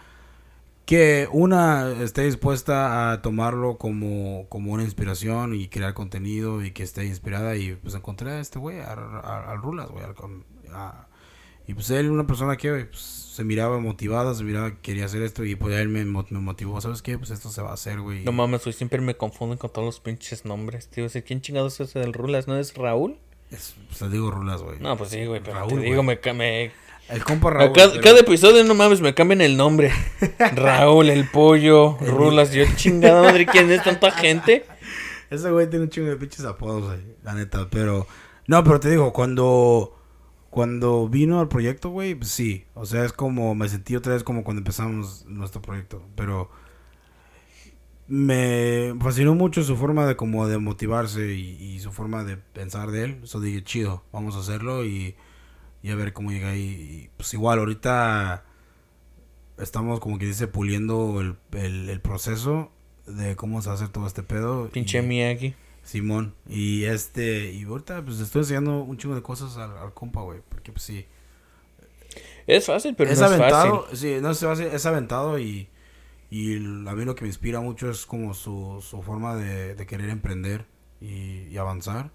[0.85, 6.83] que una esté dispuesta a tomarlo como, como una inspiración y crear contenido y que
[6.83, 10.03] esté inspirada y pues encontré a este güey, al a, Rulas, güey.
[10.15, 11.07] con- a-
[11.67, 15.21] y pues él, una persona que pues, se miraba motivada, se miraba que quería hacer
[15.23, 17.17] esto y pues él me, me motivó, ¿sabes qué?
[17.17, 18.23] Pues esto se va a hacer, güey.
[18.23, 20.87] No mames, güey, siempre me confunden con todos los pinches nombres.
[20.89, 21.21] Tío, ¿sí?
[21.21, 22.47] ¿quién chingados es ese del Rulas?
[22.47, 23.17] ¿No es Raúl?
[23.51, 24.79] Es- pues, te digo Rulas, güey.
[24.79, 25.89] No, pues sí, güey, pero Raúl, te güey.
[25.89, 26.71] digo, me, me
[27.09, 27.73] El compa Raúl.
[27.73, 29.91] cada, pero- cada episodio, no mames, me cambian el nombre.
[30.55, 32.51] Raúl, el pollo, Rulas.
[32.51, 34.65] Yo, chingada madre, ¿quién es tanta gente?
[35.29, 36.99] Ese güey tiene un chingo de pinches apodos, güey.
[37.23, 38.05] La neta, pero...
[38.45, 39.97] No, pero te digo, cuando...
[40.53, 42.65] Cuando vino al proyecto, güey, pues sí.
[42.75, 43.55] O sea, es como...
[43.55, 46.05] Me sentí otra vez como cuando empezamos nuestro proyecto.
[46.15, 46.51] Pero...
[48.07, 52.91] Me fascinó mucho su forma de como de motivarse y, y su forma de pensar
[52.91, 53.21] de él.
[53.23, 55.15] Eso dije, chido, vamos a hacerlo y,
[55.81, 56.59] y a ver cómo llega ahí.
[56.61, 58.45] Y, pues igual, ahorita
[59.57, 62.71] estamos como que dice puliendo el, el, el proceso
[63.07, 64.69] de cómo se hacer todo este pedo.
[64.69, 65.55] Pinche y- Miyagi.
[65.83, 66.33] Simón.
[66.47, 70.41] Y este, y ahorita pues estoy enseñando un chingo de cosas al, al compa, güey.
[70.49, 71.05] Porque pues sí.
[72.47, 73.97] Es fácil, pero es no es aventado, fácil.
[73.97, 75.69] sí, no a hacer- es aventado y,
[76.29, 79.85] y a mí lo que me inspira mucho es como su, su forma de, de
[79.85, 80.65] querer emprender
[81.01, 82.11] y, y avanzar.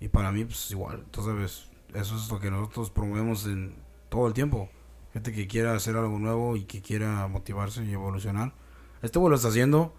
[0.00, 3.74] Y para mí, pues igual, tú sabes, eso es lo que nosotros promovemos en
[4.08, 4.68] todo el tiempo.
[5.12, 8.52] Gente que quiera hacer algo nuevo y que quiera motivarse y evolucionar.
[9.02, 9.94] Este güey lo está haciendo.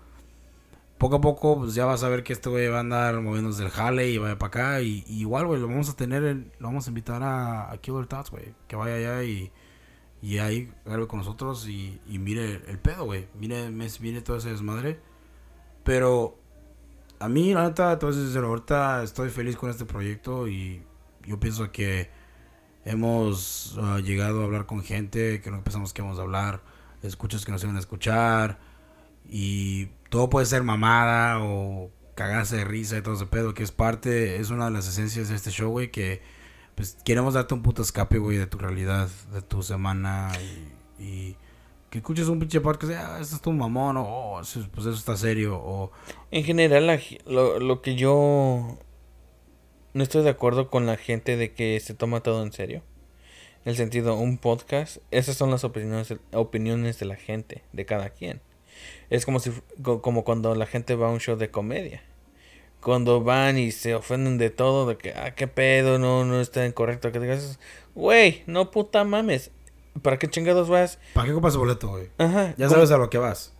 [1.03, 3.61] Poco a poco, pues ya vas a ver que este güey va a andar moviéndose
[3.63, 4.81] del jale y vaya para acá.
[4.81, 7.77] Y, y igual, güey, lo vamos a tener, en- lo vamos a invitar a, a
[7.79, 8.53] Killer Tots, güey.
[8.69, 9.51] Que vaya allá y,
[10.21, 13.27] y ahí grabe con nosotros y, y mire el pedo, güey.
[13.37, 14.97] Mire, mire todo ese desmadre.
[15.83, 16.37] Pero
[17.19, 20.83] a mí, la neta, entonces, ahorita estoy feliz con este proyecto y
[21.27, 22.09] yo pienso que
[22.85, 26.61] hemos ah, llegado a hablar con gente que no pensamos que vamos a hablar,
[27.01, 28.57] escuchas que nos iban a escuchar
[29.27, 33.71] y todo puede ser mamada o cagarse de risa y todo ese pedo que es
[33.71, 36.21] parte, es una de las esencias de este show, güey, que
[36.75, 40.31] pues queremos darte un puto escape, güey, de tu realidad, de tu semana
[40.99, 41.35] y,
[41.89, 45.17] que escuches un pinche podcast, ah, esto es tu mamón, o oh, pues eso está
[45.17, 45.91] serio, o
[46.29, 48.77] En general, lo, lo que yo
[49.93, 52.83] no estoy de acuerdo con la gente de que se toma todo en serio.
[53.65, 58.11] En el sentido, un podcast, esas son las opiniones, opiniones de la gente, de cada
[58.11, 58.41] quien.
[59.09, 59.51] Es como si
[60.01, 62.01] como cuando la gente va a un show de comedia.
[62.81, 66.65] Cuando van y se ofenden de todo, de que, ah, qué pedo, no, no está
[66.65, 67.11] incorrecto.
[67.11, 67.59] Que digas,
[67.95, 69.51] güey, no puta mames.
[70.01, 70.97] ¿Para qué chingados vas?
[71.13, 72.09] ¿para qué compras boleto, güey?
[72.17, 72.55] Ajá.
[72.57, 73.53] Ya ¿cómo- sabes a lo que vas.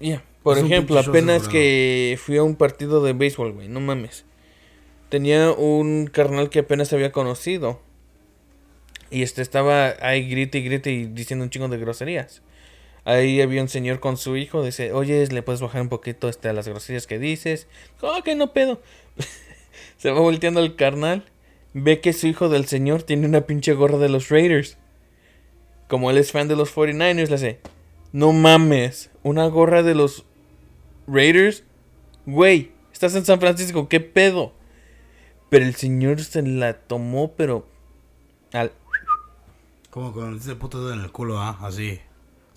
[0.00, 4.24] Ya, por Es ejemplo, apenas que fui a un partido de béisbol, güey, no mames.
[5.10, 7.80] Tenía un carnal que apenas había conocido.
[9.10, 12.42] Y este estaba ahí grite y grite y diciendo un chingo de groserías.
[13.04, 16.48] Ahí había un señor con su hijo, dice, oye, ¿le puedes bajar un poquito este,
[16.48, 17.66] a las groserías que dices?
[18.02, 18.80] Oh, que no pedo.
[19.96, 21.24] Se va volteando el carnal.
[21.72, 24.76] Ve que su hijo del señor tiene una pinche gorra de los Raiders.
[25.88, 27.60] Como él es fan de los 49ers, le hace,
[28.12, 30.24] no mames, una gorra de los
[31.06, 31.64] Raiders.
[32.26, 34.52] Güey, estás en San Francisco, ¿qué pedo?
[35.48, 37.66] Pero el señor se la tomó, pero
[38.52, 38.72] al-
[39.90, 41.98] Como dice el puto en el culo, ah, así.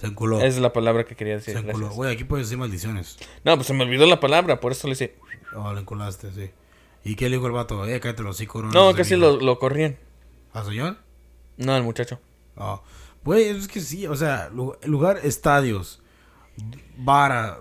[0.03, 0.37] Se enculó.
[0.37, 1.53] esa es la palabra que quería decir.
[1.53, 1.89] se enculó.
[1.89, 3.17] Güey, aquí puedes decir maldiciones.
[3.43, 5.15] No, pues se me olvidó la palabra, por eso le hice.
[5.55, 6.51] Oh, le enculaste, sí.
[7.03, 7.85] ¿Y qué le dijo el vato?
[7.85, 8.61] Eh, cállate los hocico.
[8.63, 9.97] No, casi lo, lo corrían.
[10.53, 10.97] ¿Al señor?
[11.57, 12.19] No, el muchacho.
[12.55, 12.81] Oh.
[13.23, 16.01] Güey, es que sí, o sea, lu- lugar, estadios,
[16.97, 17.57] barra,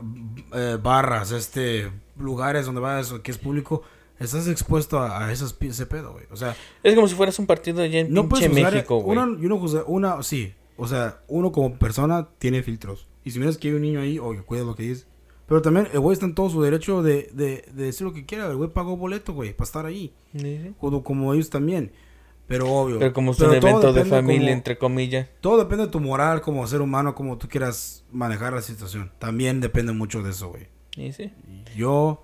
[0.52, 3.82] eh, barras, este, lugares donde vas, que es público,
[4.18, 6.24] estás expuesto a, a esas, ese pedo, güey.
[6.30, 9.16] O sea, Es como si fueras un partido allá en no pinche México, güey.
[9.18, 13.06] uno, y uno una, sí, o sea, uno como persona tiene filtros.
[13.24, 15.06] Y si miras que hay un niño ahí, oye, cuida lo que dices.
[15.46, 18.24] Pero también el güey está en todo su derecho de, de, de decir lo que
[18.24, 18.46] quiera.
[18.48, 20.12] El güey pagó boleto, güey, para estar ahí.
[20.36, 20.74] Sí.
[20.80, 21.92] Como, como ellos también.
[22.48, 22.98] Pero obvio.
[22.98, 25.28] Pero como es un evento de familia, como- entre comillas.
[25.40, 29.12] todo depende de tu moral como ser humano, como tú quieras manejar la situación.
[29.18, 30.66] También depende mucho de eso, güey.
[30.94, 31.32] Sí, sí.
[31.76, 32.22] Yo,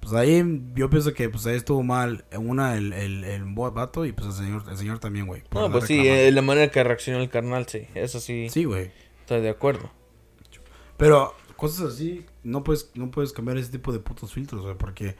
[0.00, 0.42] pues ahí,
[0.74, 2.24] yo pienso que pues ahí estuvo mal.
[2.30, 5.42] En una, el, el, el vato y pues el señor, el señor también, güey.
[5.52, 7.86] No, pues sí, eh, la manera que reaccionó el carnal, sí.
[7.94, 8.90] Eso sí, Sí, güey.
[9.20, 9.90] estoy de acuerdo.
[10.96, 15.16] Pero cosas así, no puedes, no puedes cambiar ese tipo de putos filtros, güey, porque...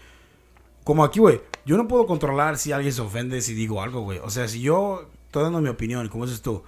[0.83, 4.19] Como aquí, güey, yo no puedo controlar si alguien se ofende si digo algo, güey.
[4.21, 6.65] O sea, si yo estoy dando mi opinión, como dices tú,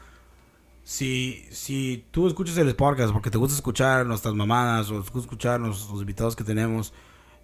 [0.84, 5.20] si, si tú escuchas el podcast porque te gusta escuchar nuestras mamadas o te gusta
[5.20, 6.92] escuchar los, los invitados que tenemos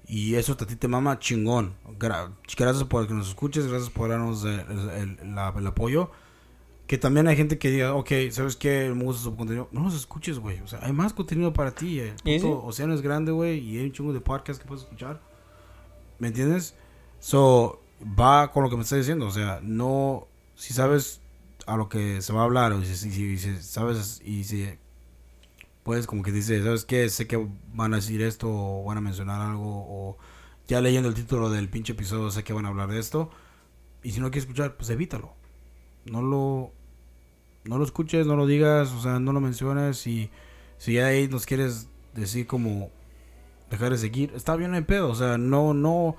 [0.09, 1.75] y eso a ti te mama, chingón.
[1.99, 6.11] Gra- gracias por que nos escuches, gracias por darnos el, el- el- la- el apoyo.
[6.87, 8.91] Que también hay gente que diga, ok, ¿sabes qué?
[8.97, 9.69] Me gusta su contenido.
[9.73, 10.61] No los escuches, güey.
[10.61, 12.01] O sea, hay más contenido para ti.
[12.25, 15.21] ¿Y puto océano es grande, güey, y hay un chingo de podcasts que puedes escuchar.
[16.19, 16.75] ¿Me entiendes?
[17.21, 17.83] So,
[18.19, 19.27] va con lo que me estás diciendo.
[19.27, 20.27] O sea, no.
[20.55, 21.21] Si sabes
[21.67, 24.67] a lo que se va a hablar, o si- si sabes y si
[25.89, 27.09] puedes, como que dices, ¿sabes qué?
[27.09, 30.19] Sé que van a decir esto, o van a mencionar algo, o
[30.67, 33.31] ya leyendo el título del pinche episodio, sé que van a hablar de esto.
[34.03, 35.33] Y si no quieres escuchar, pues evítalo.
[36.05, 36.73] No lo.
[37.65, 40.31] no lo escuches, no lo digas, o sea, no lo menciones y
[40.77, 42.91] si ya ahí nos quieres decir como
[43.71, 46.17] dejar de seguir, está bien el pedo, o sea, no, no,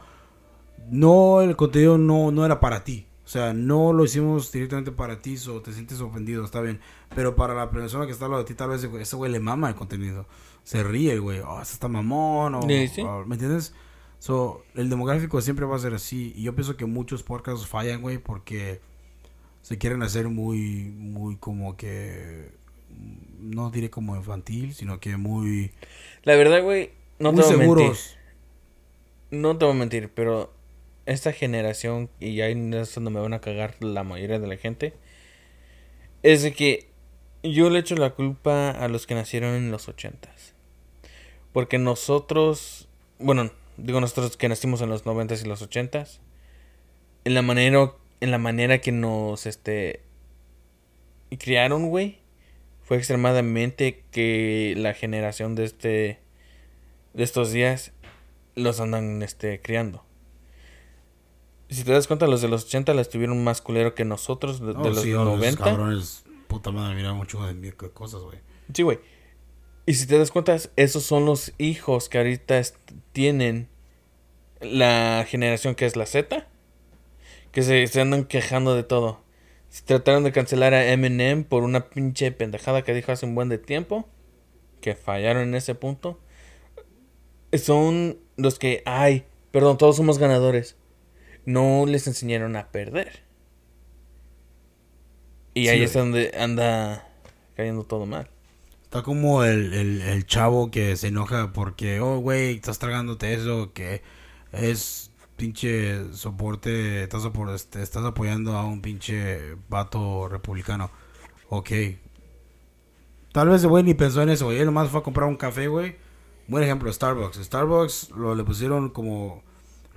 [0.90, 3.06] no, el contenido no, no era para ti.
[3.30, 6.80] O sea, no lo hicimos directamente para ti o te sientes ofendido, está bien.
[7.14, 9.40] Pero para la persona que está al lado de ti, tal vez ese güey le
[9.40, 10.26] mama el contenido.
[10.64, 11.40] Se ríe, güey.
[11.42, 12.56] Oh, está mamón.
[12.56, 12.86] O, ¿me
[13.36, 13.76] entiendes?
[14.18, 16.34] So, el demográfico siempre va a ser así.
[16.36, 18.82] Y yo pienso que muchos podcasts fallan, güey, porque
[19.62, 22.52] se quieren hacer muy, muy como que.
[23.40, 25.72] No diré como infantil, sino que muy.
[26.24, 27.92] La verdad, güey, no te voy a mentir.
[29.30, 30.52] No te voy a mentir, pero
[31.10, 34.94] esta generación, y ahí es donde me van a cagar la mayoría de la gente,
[36.24, 36.90] es de que
[37.44, 40.54] yo le echo la culpa a los que nacieron en los ochentas.
[41.54, 46.22] Porque nosotros, bueno, digo nosotros que nacimos en los noventas y los ochentas,
[47.26, 50.02] en la manera, en la manera que nos, este,
[51.38, 52.20] criaron, güey,
[52.84, 56.20] fue extremadamente que la generación de este,
[57.14, 57.94] de estos días,
[58.56, 60.09] los andan, este, criando.
[61.70, 64.74] Si te das cuenta, los de los 80 la estuvieron más culero que nosotros, de,
[64.74, 65.64] los sí, 90.
[65.64, 68.40] cabrones, puta madre, mira mucho de cosas, güey.
[68.74, 69.00] Sí, güey.
[69.86, 72.60] Y si te das cuenta, esos son los hijos que ahorita
[73.12, 73.70] tienen
[74.62, 76.48] la generación que es la Z.
[77.52, 79.22] Que se, se andan quejando de todo.
[79.70, 83.50] Se trataron de cancelar a Eminem por una pinche pendejada que dijo hace un buen
[83.50, 84.08] de tiempo.
[84.82, 86.20] Que fallaron en ese punto.
[87.54, 90.79] Son los que, ay, perdón, todos somos ganadores
[91.46, 93.24] no les enseñaron a perder.
[95.54, 97.08] Y ahí es donde anda
[97.56, 98.30] cayendo todo mal.
[98.84, 104.02] Está como el, el, chavo que se enoja porque, oh, güey, estás tragándote eso, que
[104.52, 107.24] es pinche soporte, estás,
[107.54, 110.92] este, estás apoyando a un pinche vato republicano.
[111.50, 111.70] Ok.
[113.32, 114.60] Tal vez el güey ni pensó en eso, güey.
[114.60, 115.98] Él nomás fue a comprar un café, güey.
[116.48, 117.38] Buen ejemplo, Starbucks.
[117.38, 119.44] Starbucks lo le pusieron como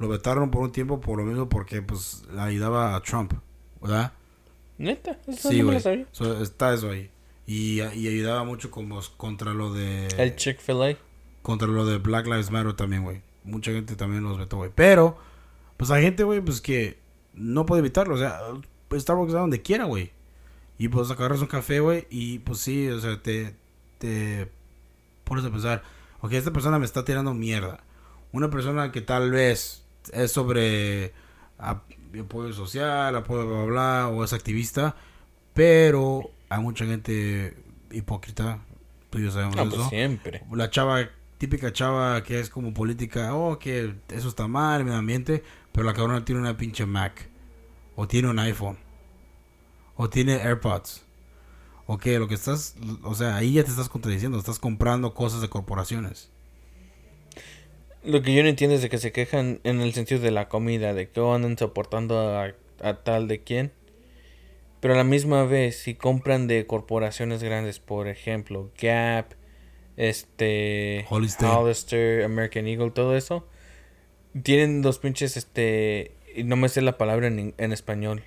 [0.03, 3.33] lo vetaron por un tiempo por lo mismo porque pues la ayudaba a Trump,
[3.81, 4.13] ¿verdad?
[4.79, 5.77] Neta, eso sí, güey.
[5.77, 7.11] está eso ahí.
[7.47, 10.97] Y, y, ayudaba mucho como contra lo de el Chick-fil-A.
[11.43, 13.23] Contra lo de Black Lives Matter también, güey.
[13.45, 14.71] Mucha gente también los vetó, güey.
[14.75, 15.19] Pero
[15.77, 16.99] pues hay gente, güey, pues que
[17.35, 18.39] no puede evitarlo, o sea,
[18.93, 20.13] Starbucks está donde quiera, güey.
[20.79, 23.55] Y pues agarras un café, güey, y pues sí, o sea, te
[23.99, 24.49] te
[25.23, 25.83] pones a pensar,
[26.21, 27.85] ok, esta persona me está tirando mierda.
[28.33, 29.82] Una persona que tal vez
[30.13, 31.13] es sobre
[31.59, 34.97] apoyo social, apoyo bla, bla, bla, o es activista,
[35.55, 37.57] pero hay mucha gente
[37.91, 38.61] hipócrita,
[39.11, 39.89] tú y yo sabemos pues eso.
[39.89, 40.45] siempre.
[40.53, 44.99] La chava, típica chava que es como política, oh, que eso está mal, el medio
[44.99, 47.29] ambiente, pero la cabrona tiene una pinche Mac,
[47.97, 48.79] o tiene un iPhone,
[49.97, 51.05] o tiene AirPods.
[51.87, 55.41] O que lo que estás, o sea, ahí ya te estás contradiciendo, estás comprando cosas
[55.41, 56.31] de corporaciones.
[58.05, 60.49] Lo que yo no entiendo es de que se quejan en el sentido de la
[60.49, 62.53] comida, de que andan soportando a,
[63.05, 63.73] tal de quién.
[64.81, 69.35] Pero a la misma vez, si compran de corporaciones grandes, por ejemplo, Gap,
[69.97, 73.47] este, Hollister, American Eagle, todo eso,
[74.43, 78.25] tienen los pinches, este, y no me sé la palabra en, en español,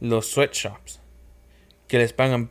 [0.00, 1.00] los sweatshops,
[1.88, 2.50] que les pagan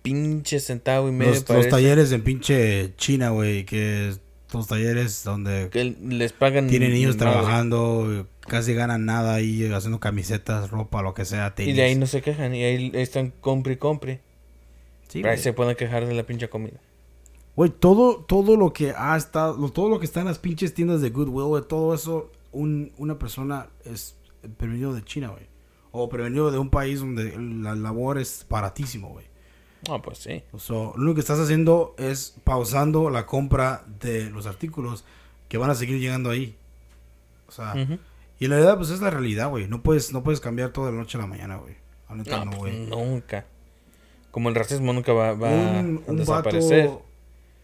[0.00, 1.32] pinche centavo y medio.
[1.32, 4.14] Los, los talleres en pinche China, güey, que
[4.52, 5.70] los talleres donde
[6.02, 11.54] les pagan tienen niños trabajando casi ganan nada ahí haciendo camisetas ropa lo que sea
[11.58, 14.20] y de ahí no se quejan y ahí están compre y compre.
[15.08, 16.80] Sí, ahí se pueden quejar de la pinche comida.
[17.56, 21.00] Güey todo todo lo que ha estado todo lo que está en las pinches tiendas
[21.00, 24.16] de Goodwill güey todo eso un, una persona es
[24.56, 25.48] prevenido de China güey.
[25.92, 29.29] O prevenido de un país donde la labor es baratísimo güey
[29.88, 30.42] Ah, pues sí.
[30.68, 35.04] lo único que estás haciendo es pausando la compra de los artículos
[35.48, 36.56] que van a seguir llegando ahí.
[37.48, 37.74] O sea,
[38.38, 39.68] y en realidad, pues es la realidad, güey.
[39.68, 41.74] No puedes, no puedes cambiar todo de la noche a la mañana, güey.
[42.08, 43.46] No, pues, nunca.
[44.30, 46.86] Como el racismo nunca va, a desaparecer.
[46.86, 47.02] Vato,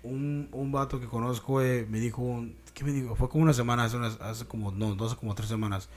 [0.03, 3.15] un, un vato que conozco, güey, me dijo, ¿qué me dijo?
[3.15, 5.89] Fue como una semana, hace, hace como, no, dos como tres semanas.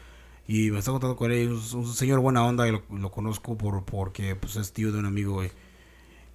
[0.47, 3.57] Y me está contando con él, un, un señor buena onda, y lo, lo, conozco
[3.57, 5.51] por, porque pues, es tío de un amigo, güey.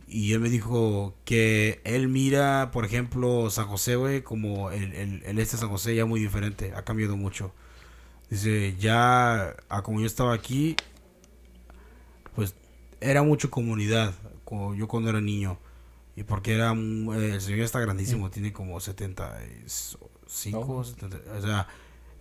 [0.07, 5.23] Y él me dijo que él mira, por ejemplo, San José, güey, como el, el,
[5.25, 7.53] el, este San José ya muy diferente, ha cambiado mucho.
[8.31, 10.77] Dice, ya, a como yo estaba aquí,
[12.35, 12.55] pues
[13.01, 15.59] era mucho comunidad, como yo cuando era niño.
[16.17, 21.67] Y porque era, el señor está grandísimo, tiene como 75, o sea,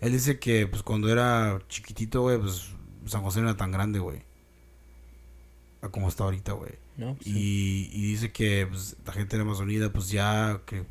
[0.01, 2.71] él dice que pues cuando era chiquitito, güey, pues
[3.05, 4.23] San José no era tan grande, güey.
[5.81, 6.82] a como está ahorita, güey.
[6.97, 7.31] No, pues, sí.
[7.31, 10.85] Y, y dice que pues, la gente era más unida, pues ya que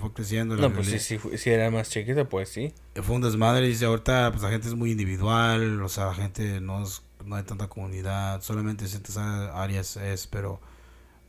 [0.00, 0.54] fue creciendo.
[0.56, 2.72] la No, pues fu- si era más chiquita, pues sí.
[3.02, 6.60] Fue un desmadre, dice, ahorita pues la gente es muy individual, o sea, la gente
[6.60, 10.60] no, es, no hay tanta comunidad, solamente ciertas áreas es, pero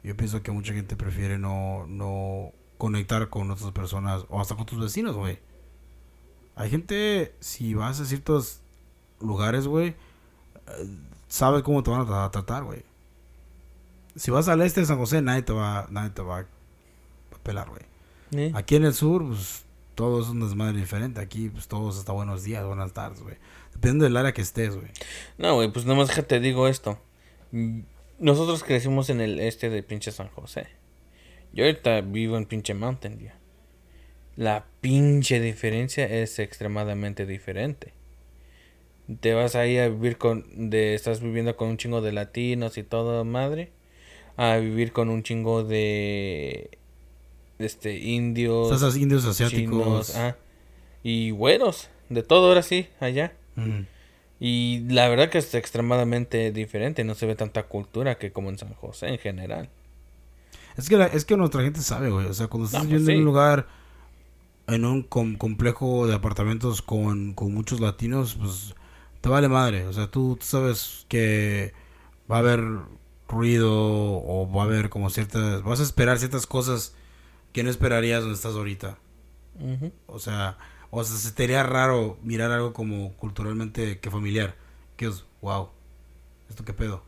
[0.04, 4.66] yo pienso que mucha gente prefiere no, no conectar con otras personas o hasta con
[4.68, 5.40] tus vecinos, güey.
[6.56, 8.62] Hay gente, si vas a ciertos
[9.20, 9.90] lugares, güey,
[10.68, 10.88] eh,
[11.28, 12.84] sabes cómo te van a tra- tratar, güey.
[14.16, 16.46] Si vas al este de San José, nadie te va, nadie te va a
[17.44, 17.82] pelar, güey.
[18.36, 18.52] ¿Eh?
[18.56, 21.22] Aquí en el sur, pues todo es un desmadre diferente.
[21.22, 23.36] Aquí, pues todos hasta buenos días, buenas tardes, güey.
[23.74, 24.88] Dependiendo del área que estés, güey.
[25.38, 27.00] No, güey, pues nomás déjate digo esto.
[28.20, 30.68] Nosotros crecimos en el este de pinche San José.
[31.54, 33.32] Yo ahorita vivo en pinche Mountain View.
[34.36, 37.94] La pinche diferencia es extremadamente diferente.
[39.20, 40.70] Te vas ahí a vivir con...
[40.70, 43.72] De, estás viviendo con un chingo de latinos y todo madre.
[44.38, 46.78] A vivir con un chingo de...
[47.58, 48.96] Este, indios.
[48.98, 50.08] Indios asiáticos.
[50.08, 50.36] chinos, ah,
[51.04, 51.90] y güeros.
[52.10, 53.34] De todo ahora sí, allá.
[53.58, 53.86] Ujú.
[54.40, 58.58] Y la verdad que es extremadamente diferente, no se ve tanta cultura que como en
[58.58, 59.70] San José en general.
[60.76, 62.26] Es que, la- es que nuestra gente sabe, güey.
[62.26, 63.68] O sea, cuando estás No, viviendo pues en un lugar,
[64.68, 68.76] en un com- complejo de apartamentos con, con muchos latinos, pues
[69.22, 69.88] te vale madre.
[69.88, 71.72] O sea, tú, tú sabes que
[72.30, 72.62] va a haber
[73.28, 75.64] ruido o va a haber como ciertas...
[75.64, 76.96] Vas a esperar ciertas cosas
[77.54, 78.98] que no esperarías donde estás ahorita.
[80.08, 80.58] O sea,
[80.92, 84.56] o sea, se te haría raro mirar algo como culturalmente que familiar.
[84.98, 85.70] Que es, wow,
[86.50, 87.04] ¿esto qué pedo?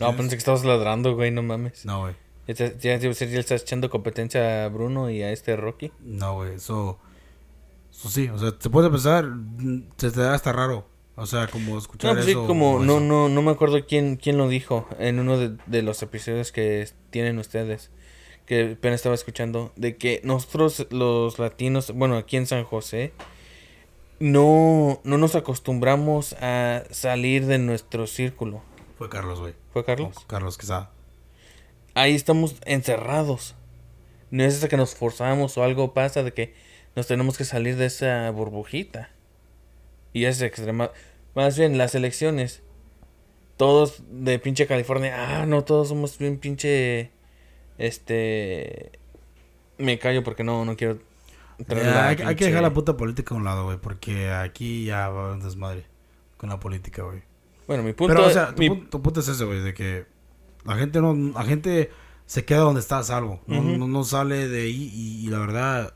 [0.00, 1.84] No, pensé que estabas ladrando, güey, no mames.
[1.86, 2.14] No, güey.
[2.46, 5.90] Ya, te- ya, estás echando competencia a Bruno y a este Rocky.
[6.00, 6.54] No, güey.
[6.54, 6.98] Eso,
[7.90, 9.26] eso sí, o sea, se puede pensar,
[9.96, 10.86] se te da hasta raro.
[11.16, 12.46] O sea, como escuchar No, pues sí, eso.
[12.46, 13.00] como, no, eso.
[13.00, 16.86] no, no me acuerdo quién, quién lo dijo en uno de, de los episodios que
[17.10, 17.90] tienen ustedes,
[18.44, 23.12] que apenas estaba escuchando, de que nosotros los latinos, bueno, aquí en San José,
[24.18, 28.62] no, no nos acostumbramos a salir de nuestro círculo.
[28.98, 29.54] Fue Carlos, güey.
[29.72, 30.16] ¿Fue Carlos?
[30.26, 30.90] Carlos, quizá.
[31.94, 33.54] Ahí estamos encerrados.
[34.30, 36.54] No es hasta que nos forzamos o algo pasa de que
[36.94, 39.10] nos tenemos que salir de esa burbujita.
[40.12, 40.90] Y es extrema.
[41.34, 42.62] Más bien, las elecciones.
[43.56, 45.40] Todos de pinche California.
[45.40, 47.10] Ah, no, todos somos bien pinche.
[47.78, 48.92] Este.
[49.78, 50.98] Me callo porque no, no quiero.
[51.68, 55.08] Ya, hay, hay que dejar la puta política a un lado, güey, porque aquí ya
[55.08, 55.86] va un desmadre
[56.36, 57.22] con la política, güey.
[57.66, 58.14] Bueno, mi punto.
[58.14, 60.04] Pero, o sea, tu, mi- punto, tu punto es ese, güey, de que
[60.64, 61.90] la gente no, la gente
[62.26, 65.38] se queda donde está a salvo, no, no, no sale de ahí y, y la
[65.38, 65.94] verdad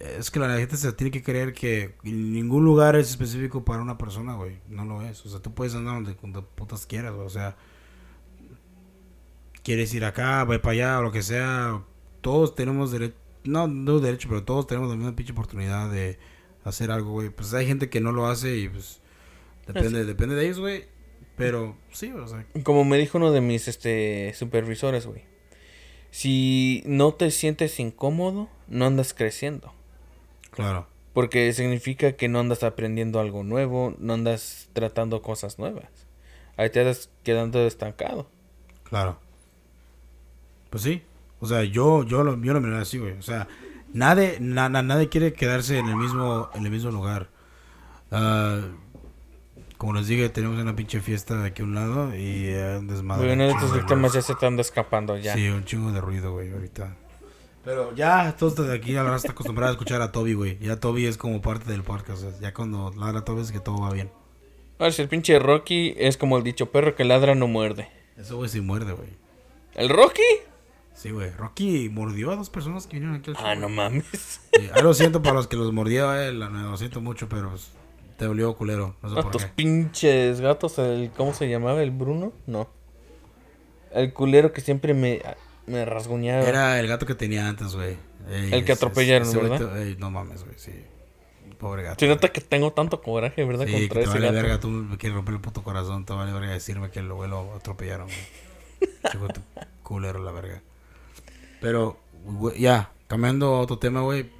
[0.00, 3.98] es que la gente se tiene que creer que ningún lugar es específico para una
[3.98, 7.26] persona, güey, no lo es, o sea, tú puedes andar donde, donde putas quieras, güey,
[7.26, 7.56] o sea,
[9.62, 11.82] quieres ir acá, ve para allá, o lo que sea,
[12.20, 16.18] todos tenemos derecho, no, no derecho, pero todos tenemos la misma pinche oportunidad de
[16.64, 19.00] hacer algo, güey, pues hay gente que no lo hace y pues
[19.66, 20.86] depende, depende de ellos, güey,
[21.36, 25.22] pero sí, o sea, Como me dijo uno de mis este, supervisores, güey.
[26.10, 29.72] Si no te sientes incómodo, no andas creciendo.
[30.50, 30.86] Claro.
[31.14, 35.88] Porque significa que no andas aprendiendo algo nuevo, no andas tratando cosas nuevas.
[36.56, 38.28] Ahí te andas quedando estancado.
[38.84, 39.18] Claro.
[40.70, 41.02] Pues sí.
[41.40, 43.12] O sea, yo, yo lo, yo lo miré así, güey.
[43.18, 43.48] O sea,
[43.92, 47.28] nadie, na- na- nadie quiere quedarse en el mismo, en el mismo lugar.
[48.10, 48.60] Ah,
[49.76, 52.86] como les dije, tenemos una pinche fiesta de aquí a un lado y eh, un
[52.88, 53.22] desmadre.
[53.24, 54.26] Güey, uno de tus chingo de temas ruido.
[54.28, 55.34] ya se anda escapando ya.
[55.34, 56.96] Sí, un chingo de ruido, güey, ahorita.
[57.68, 60.58] Pero ya, todos de aquí la raza está acostumbrado a escuchar a Toby, güey.
[60.58, 62.24] Ya Toby es como parte del podcast.
[62.24, 64.10] o sea, ya cuando ladra Toby es que todo va bien.
[64.78, 67.90] Ahora, si el pinche Rocky es como el dicho perro que ladra no muerde.
[68.16, 69.10] Eso, güey, sí muerde, güey.
[69.74, 70.22] ¿El Rocky?
[70.94, 71.30] Sí, güey.
[71.32, 74.40] Rocky mordió a dos personas que vinieron aquí al show, Ah, no mames.
[74.54, 77.52] Sí, ahí lo siento para los que los mordió, eh, lo siento mucho, pero
[78.16, 81.82] te dolió culero, no sé pinches gatos, el, ¿cómo se llamaba?
[81.82, 82.32] ¿El Bruno?
[82.46, 82.66] No.
[83.92, 85.20] El culero que siempre me,
[85.68, 86.42] me rasguñaba.
[86.48, 87.96] Era el gato que tenía antes, güey.
[88.30, 89.72] Ey, El que ese- atropellaron, ese ¿verdad?
[89.74, 90.72] te- ey, no mames, güey, sí.
[91.58, 92.06] Pobre gato.
[92.06, 93.66] Nota que tengo tanto coraje, ¿verdad?
[93.66, 94.34] Sí, que Contra te ese vale gato.
[94.36, 97.52] verga, tú me quieres romper el puto corazón, te vale verga decirme que el abuelo
[97.56, 98.90] atropellaron, güey.
[99.12, 99.40] Chico, tu
[99.82, 100.62] culero la verga.
[101.60, 104.30] Pero, güey, ya, cambiando a otro tema, güey.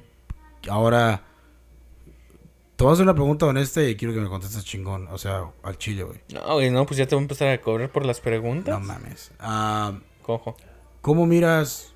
[0.69, 1.23] Ahora,
[2.77, 5.45] te voy a hacer una pregunta honesta y quiero que me contestes chingón, o sea,
[5.65, 6.21] al chile, güey.
[6.33, 8.79] No, güey, no, pues ya te voy a empezar a cobrar por las preguntas.
[8.79, 9.33] No mames.
[9.41, 10.57] Ah, Cojo,
[11.09, 11.95] ¿Cómo miras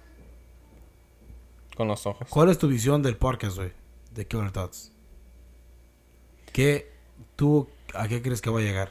[1.77, 2.27] con los ojos.
[2.31, 3.71] ¿Cuál es tu visión del podcast, güey?
[4.11, 4.91] De Killer Thoughts.
[6.51, 6.91] ¿Qué,
[7.37, 8.89] tú, a qué crees que va a llegar?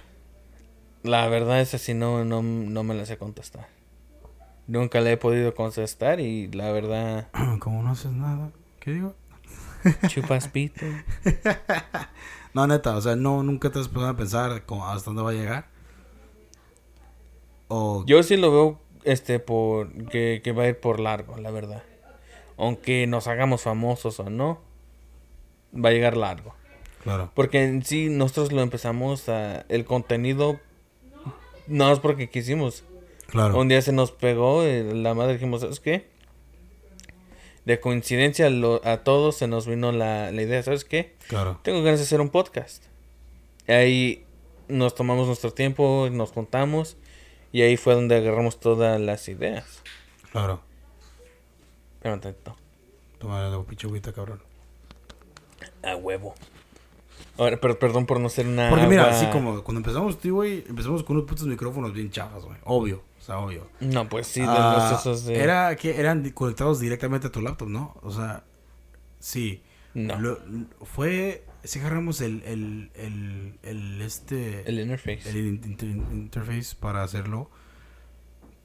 [1.02, 3.68] La verdad es así, no, no, no me la sé contestar.
[4.68, 7.30] Nunca le he podido contestar y la verdad...
[7.60, 9.16] Como no haces nada, ¿qué digo?
[10.08, 10.86] Chupas pito.
[12.54, 15.34] no, neta, o sea, no, nunca te has puesto a pensar hasta dónde va a
[15.34, 15.68] llegar.
[17.70, 21.52] O, Yo sí lo veo este por que, que va a ir por largo, la
[21.52, 21.84] verdad.
[22.58, 24.60] Aunque nos hagamos famosos o no,
[25.74, 26.54] va a llegar largo.
[27.04, 30.60] claro, Porque en sí nosotros lo empezamos a el contenido
[31.68, 32.84] no es porque quisimos.
[33.28, 33.58] claro.
[33.58, 36.06] Un día se nos pegó, eh, la madre dijimos, ¿sabes qué?
[37.66, 41.16] De coincidencia lo- a todos se nos vino la, la idea, ¿sabes qué?
[41.28, 42.84] Claro, Tengo ganas de hacer un podcast.
[43.68, 44.26] Ahí
[44.68, 46.98] nos tomamos nuestro tiempo, nos juntamos
[47.52, 49.82] y ahí fue donde agarramos todas las ideas.
[50.32, 50.62] claro.
[52.02, 52.56] Pero tantito.
[53.20, 54.42] Toma la pinche agüita, cabrón.
[55.84, 56.34] A huevo.
[57.38, 60.36] Ahora, pero perdón por no ser una Porque mira, agua- así como cuando empezamos, tío,
[60.36, 62.58] güey, empezamos con unos putos micrófonos bien chavas, güey.
[62.66, 63.68] Obvio, o sea, obvio.
[63.80, 65.40] No, pues sí, de Ah, los esos de...
[65.42, 67.96] Era que eran conectados directamente a tu laptop, ¿no?
[68.02, 68.44] O sea,
[69.20, 69.62] sí.
[69.94, 70.40] No, Lo-
[70.84, 75.30] fue, si agarramos el, el, el, el, este, el interface.
[75.30, 77.50] el in- inter- interface para hacerlo,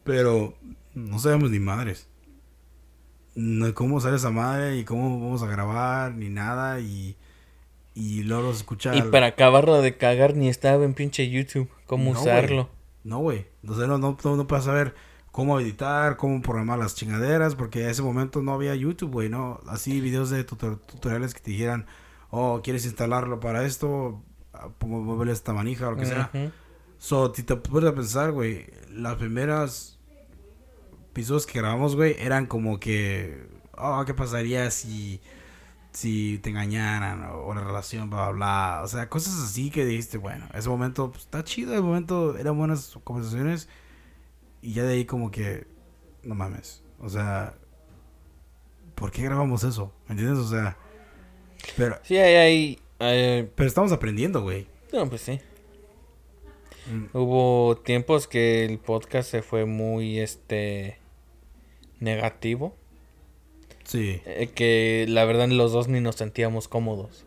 [0.05, 0.55] pero
[0.95, 2.09] no sabemos ni madres.
[3.35, 7.17] No, cómo sale esa madre y cómo vamos a grabar ni nada y,
[7.95, 8.97] y luego los escuchar.
[8.97, 11.69] Y para acabarlo de cagar ni estaba en pinche YouTube.
[11.87, 12.71] ¿Cómo No, usarlo?
[13.05, 13.47] No, güey.
[13.77, 14.95] Sea, no, no, no, no puedes saber
[15.33, 19.61] cómo editar, cómo programar las chingaderas, porque en ese momento no había YouTube, güey, ¿no?
[19.67, 21.85] Así videos de tutor- tutoriales que te dijeran,
[22.31, 24.23] oh, ¿quieres instalarlo para esto?
[24.53, 26.31] Ah, Muévele esta manija o lo que sea.
[26.33, 26.51] Ujú.
[26.99, 29.99] So, si te puedes pensar, güey, las primeras
[31.11, 35.21] episodios que grabamos, güey, eran como que, oh, ¿qué pasaría si,
[35.93, 38.81] si te engañaran o, o la relación, bla, bla, bla?
[38.85, 42.57] O sea, cosas así que dijiste, bueno, ese momento pues, está chido, el momento eran
[42.57, 43.69] buenas conversaciones
[44.63, 45.67] y ya de ahí como que,
[46.23, 47.55] no mames, o sea,
[48.95, 49.93] ¿por qué grabamos eso?
[50.09, 50.39] ¿Me entiendes?
[50.39, 50.77] O sea,
[51.77, 54.67] pero, Sí, ahí, ahí, ahí- pero estamos aprendiendo, güey.
[54.93, 55.41] No, pues sí.
[56.91, 57.17] Mm.
[57.17, 60.99] Hubo tiempos que el podcast se fue muy, este...
[62.01, 62.77] Negativo.
[63.85, 67.25] Sí, Eh, que la verdad los dos ni nos sentíamos cómodos.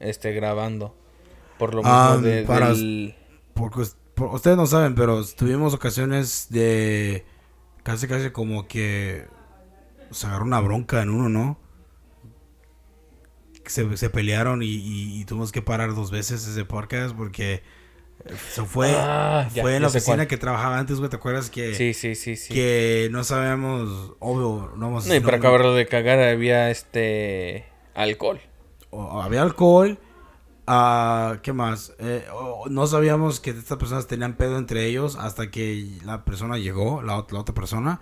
[0.00, 0.94] Este, grabando.
[1.58, 3.14] Por lo mismo Ah, de, para- del...
[3.54, 7.24] Porque us- por- ustedes no saben, pero tuvimos ocasiones de
[7.82, 9.24] casi casi como que
[10.12, 11.58] se agarró una bronca en uno, ¿no?
[13.68, 17.62] Se, se pelearon y, y- y tuvimos que parar dos veces ese podcast porque
[18.24, 20.26] eh, se fue, Ah, ya, fue en la oficina cuál.
[20.28, 22.52] que trabajaba antes, güey, ¿te acuerdas que, Sí, sí, sí, sí.
[22.52, 27.66] que no sabíamos, obvio, no vamos No, y no- para acabarlo de cagar había, este...
[27.94, 28.40] Alcohol.
[28.90, 29.98] o- había alcohol,
[30.66, 31.92] ah, ¿qué más?
[31.98, 32.24] Eh,
[32.70, 37.18] no sabíamos que estas personas tenían pedo entre ellos hasta que la persona llegó, la,
[37.18, 38.00] ot- la otra persona,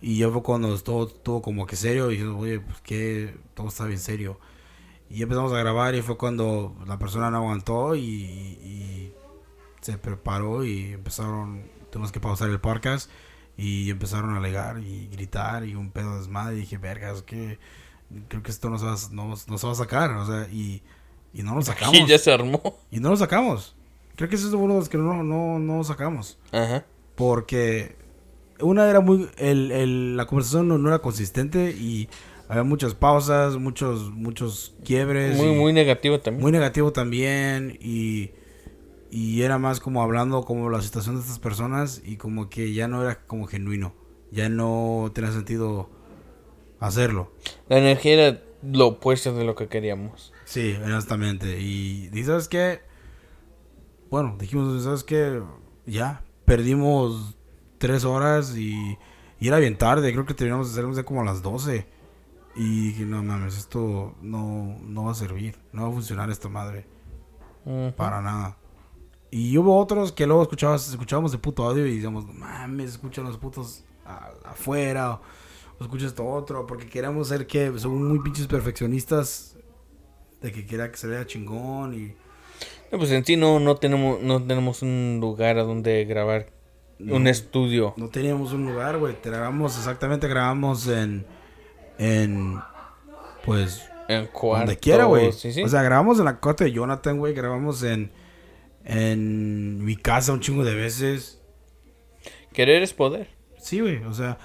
[0.00, 3.68] y ya fue cuando todo estuvo como que serio, y dijimos, oye, pues que todo
[3.68, 4.38] está bien serio.
[5.12, 9.12] Y empezamos a grabar y fue cuando la persona no aguantó y, y
[9.82, 13.10] se preparó y empezaron, tuvimos que pausar el podcast
[13.56, 17.58] y empezaron a alegar y gritar y un pedo de desmadre y dije, vergas, que
[18.28, 20.48] creo que esto no se va, a- no, no se va a sacar, o sea,
[20.50, 20.82] y,
[21.34, 21.94] y no lo sacamos.
[21.94, 22.60] Y ya se armó.
[22.90, 23.76] Y no lo sacamos.
[24.16, 26.38] Creo que ese es uno de los que no, no, no sacamos.
[26.52, 26.84] Ajá.
[27.16, 27.96] Porque
[28.60, 29.28] una era muy.
[29.36, 32.08] El, el- la conversación no, no era consistente y
[32.48, 35.36] había muchas pausas, muchos muchos quiebres.
[35.36, 36.42] Muy, y muy negativo también.
[36.42, 37.78] muy negativo también.
[37.80, 38.30] Y,
[39.10, 42.88] y era más como hablando como la situación de estas personas y como que ya
[42.88, 43.94] no era como genuino.
[44.30, 45.90] Ya no tenía sentido
[46.80, 47.32] hacerlo.
[47.68, 50.32] La energía era lo opuesto de lo que queríamos.
[50.44, 51.60] Sí, honestamente.
[51.60, 52.80] Y, y ¿sabes qué?
[54.10, 55.42] Bueno, dijimos, ¿sabes qué?
[55.86, 57.36] Ya, perdimos
[57.78, 58.96] tres horas y,
[59.40, 60.12] y era bien tarde.
[60.12, 61.86] Creo que terminamos de hacer como a las 12.
[62.54, 65.56] Y dije, no mames, esto no, no va a servir.
[65.72, 66.86] No va a funcionar esta madre.
[67.96, 68.56] Para nada.
[69.30, 73.24] Y hubo otros que luego escuchabas, escuchábamos el puto audio y decíamos, no mames, escuchan
[73.24, 75.12] los putos a- afuera.
[75.12, 75.20] O,
[75.78, 76.66] o escucha esto otro.
[76.66, 79.56] Porque queremos ser que son muy pinches perfeccionistas.
[80.42, 82.14] De que quiera que se vea chingón y...
[82.90, 86.52] No, pues en sí no, no tenemos no tenemos un lugar a donde grabar.
[87.00, 87.94] Un estudio.
[87.96, 89.16] No teníamos un lugar, güey.
[89.24, 91.24] Grabamos, exactamente, grabamos en.
[91.98, 92.60] En.
[93.44, 93.88] Pues.
[94.08, 94.66] En cuarto.
[94.66, 95.32] donde quiera, güey.
[95.32, 95.62] Sí, sí.
[95.62, 97.34] O sea, grabamos en la corte de Jonathan, güey.
[97.34, 98.12] Grabamos en.
[98.84, 101.40] En mi casa un chingo de veces.
[102.52, 103.28] Querer es poder.
[103.58, 104.02] Sí, güey.
[104.04, 104.38] O sea.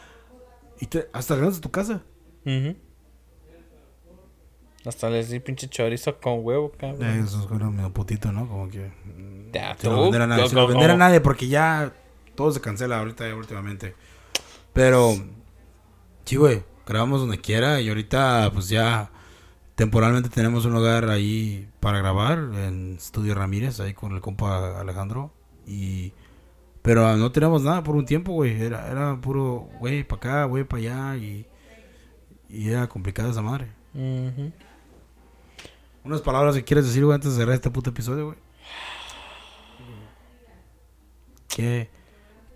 [0.80, 2.04] Y te- hasta grabamos en tu casa.
[4.86, 7.04] Hasta les di pinche chorizo con huevo, cabrón.
[7.04, 8.48] Eh, Eso es bueno, medio putito, ¿no?
[8.48, 8.91] Como que.
[9.52, 10.98] Ya, Sin tú, ofender a nadie, a go.
[10.98, 11.91] nadie, porque ya
[12.36, 13.95] todo se cancela ahorita, últimamente.
[14.72, 15.14] Pero,
[16.26, 19.12] sí, güey, grabamos donde quiera y ahorita, pues ya
[19.76, 25.32] temporalmente tenemos un lugar ahí para grabar en Estudio Ramírez, ahí con el compa Alejandro.
[25.68, 26.14] Y,
[26.82, 28.60] pero no tenemos nada por un tiempo, güey.
[28.60, 31.46] Era, era puro, güey, para acá, güey, para allá y,
[32.50, 33.68] y era complicada esa madre.
[36.04, 38.38] Unas palabras que quieres decir, güey, antes de cerrar este puto episodio, güey.
[41.50, 41.90] ¿Qué?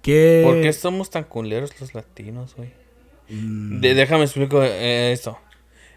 [0.02, 0.42] ¿Qué?
[0.44, 2.81] ¿Por qué somos tan culeros los latinos, güey?
[3.32, 5.38] Mm, De- déjame explico eh, esto.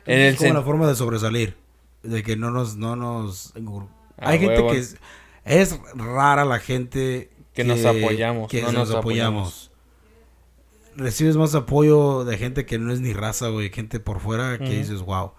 [0.07, 1.57] En es el como la forma de sobresalir.
[2.03, 2.77] De que no nos...
[2.77, 3.53] No nos
[4.17, 4.79] Ah, Hay gente que...
[4.79, 4.97] Es,
[5.45, 7.31] es rara la gente...
[7.55, 9.71] Que nos apoyamos, Que no nos, nos apoyamos.
[10.97, 13.71] Recibes más apoyo de gente que no es ni raza, güey.
[13.71, 15.33] Gente por fuera que dices, wow.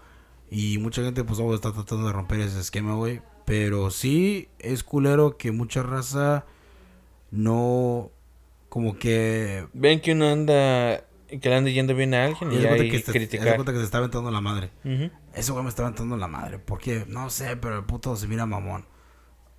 [0.50, 3.20] Y mucha gente, pues, obvio, está tratando de romper ese esquema, güey.
[3.44, 6.44] Pero sí es culero que mucha raza
[7.30, 8.10] no...
[8.68, 11.04] Como que Ven que uno anda...
[11.40, 13.54] Que le anda yendo bien a alguien Y y de ahí que, de criticar.
[13.56, 14.70] cuenta que te está aventando la madre.
[15.34, 16.58] Ese güey me está aventando la madre.
[16.58, 17.04] ¿Por qué?
[17.08, 18.84] No sé, pero el puto se mira mamón.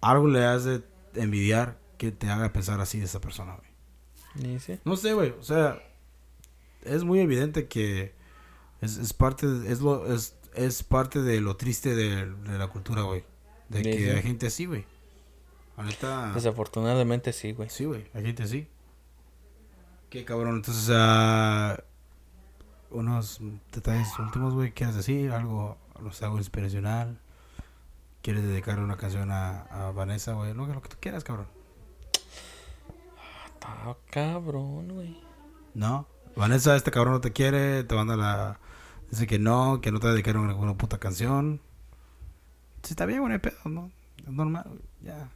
[0.02, 0.82] Algo le hace
[1.16, 4.60] envidiar que te haga pensar así de esa persona, güey.
[4.60, 4.80] Sí.
[4.86, 5.32] No sé, güey.
[5.40, 5.80] O sea,
[6.84, 8.14] es muy evidente que
[8.82, 12.68] es, es parte, de- es, lo, es, es parte de lo triste de, de la
[12.68, 13.24] cultura, güey.
[13.70, 14.10] De Sí, que sí.
[14.10, 14.86] hay gente así, güey.
[15.76, 16.32] Ahorita...
[16.34, 17.70] Desafortunadamente sí, güey.
[17.70, 18.68] Sí, güey, hay gente así.
[20.10, 21.78] Qué cabrón, entonces, ah,
[22.92, 23.42] unos
[23.74, 25.32] detalles últimos, güey, ¿quieres decir?
[25.32, 27.20] Algo, no sé, algo inspiracional.
[28.22, 30.54] ¿Quieres dedicar una canción a, a Vanessa, güey?
[30.54, 31.48] Lo, que- lo que tú quieras, cabrón.
[33.54, 35.20] Está cabrón, güey.
[35.74, 36.08] ¿No?
[36.36, 38.60] Vanessa, este cabrón no te quiere, te manda la...
[39.10, 41.62] Dice que no, que no te dedicaron ninguna puta canción.
[42.84, 43.92] Sí, está bien, güey, pedo, ¿no?
[44.20, 45.30] Es normal, ya.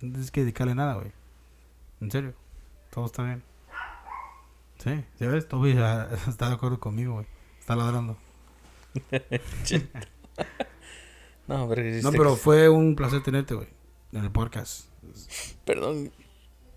[0.00, 1.12] No tienes que dedicarle nada, güey.
[2.00, 2.34] En serio,
[2.90, 3.42] todo está bien.
[4.82, 5.46] Sí, ¿ya ves?
[5.48, 7.26] Toby ya está de acuerdo conmigo, güey.
[7.60, 8.16] Está ladrando.
[11.48, 11.82] No, pero...
[11.82, 13.66] No, este- pero fue un placer tenerte, güey,
[14.12, 14.86] en el podcast.
[15.64, 16.10] Perdón.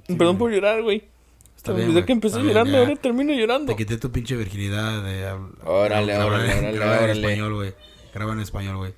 [0.08, 0.40] Sí, Perdón güey.
[0.40, 1.08] por llorar, güey.
[1.56, 3.72] Está Me bien, güey, que empecé está llorando, ahora termino llorando.
[3.72, 5.32] Te quité tu pinche virginidad de
[5.64, 7.74] Órale, órale, órale, grabar en español, güey.
[8.14, 8.94] Graba en español, güey.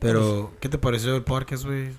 [0.00, 1.90] Pero, ¿qué te pareció el podcast, güey?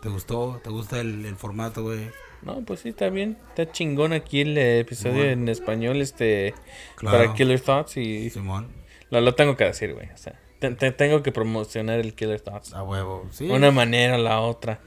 [0.00, 0.60] ¿Te gustó?
[0.62, 2.10] ¿Te gusta el, el formato, güey?
[2.42, 3.38] No, pues sí, está bien.
[3.48, 6.54] Está chingón aquí el episodio en español, este,
[7.00, 8.30] para Killer Thoughts y...
[8.30, 8.68] Simón.
[9.10, 12.72] Lo, tengo que decir, güey, o sea, te, te, tengo que promocionar el Killer Thoughts.
[12.72, 13.48] A huevo, sí.
[13.48, 14.80] Una manera o la otra.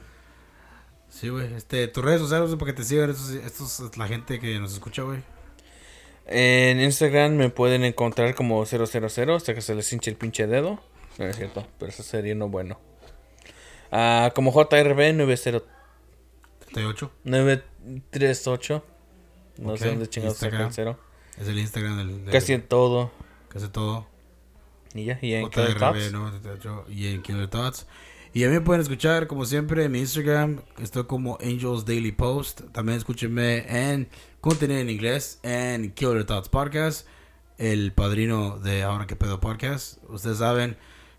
[1.08, 4.58] Sí, güey, este, tus redes sociales, para que te sigan, esto es la gente que
[4.58, 5.20] nos escucha, güey.
[6.26, 8.82] En Instagram me pueden encontrar como 000,
[9.34, 10.80] hasta que se les hinche el pinche dedo.
[11.18, 12.78] No es cierto, pero eso sería no bueno.
[13.92, 15.62] Ah, como JRB903.
[16.82, 17.12] 938.
[17.24, 18.84] 938.
[19.58, 19.78] No okay.
[19.78, 20.98] sé dónde chingados el cero.
[21.38, 22.24] Es el Instagram del.
[22.24, 23.10] del casi en todo.
[23.48, 24.06] Casi todo.
[24.94, 26.12] Y ya, y en Killer Tots.
[26.12, 26.32] ¿no?
[26.88, 27.86] Y en Killer Tots.
[28.32, 30.60] Y a mí me pueden escuchar, como siempre, en mi Instagram.
[30.78, 32.62] Estoy como Angels Daily Post.
[32.72, 34.08] También escúchenme en
[34.40, 37.06] contenido en inglés en Killer Tots Podcast.
[37.58, 39.98] El padrino de Ahora que Pedo Podcast.
[40.08, 40.76] Ustedes saben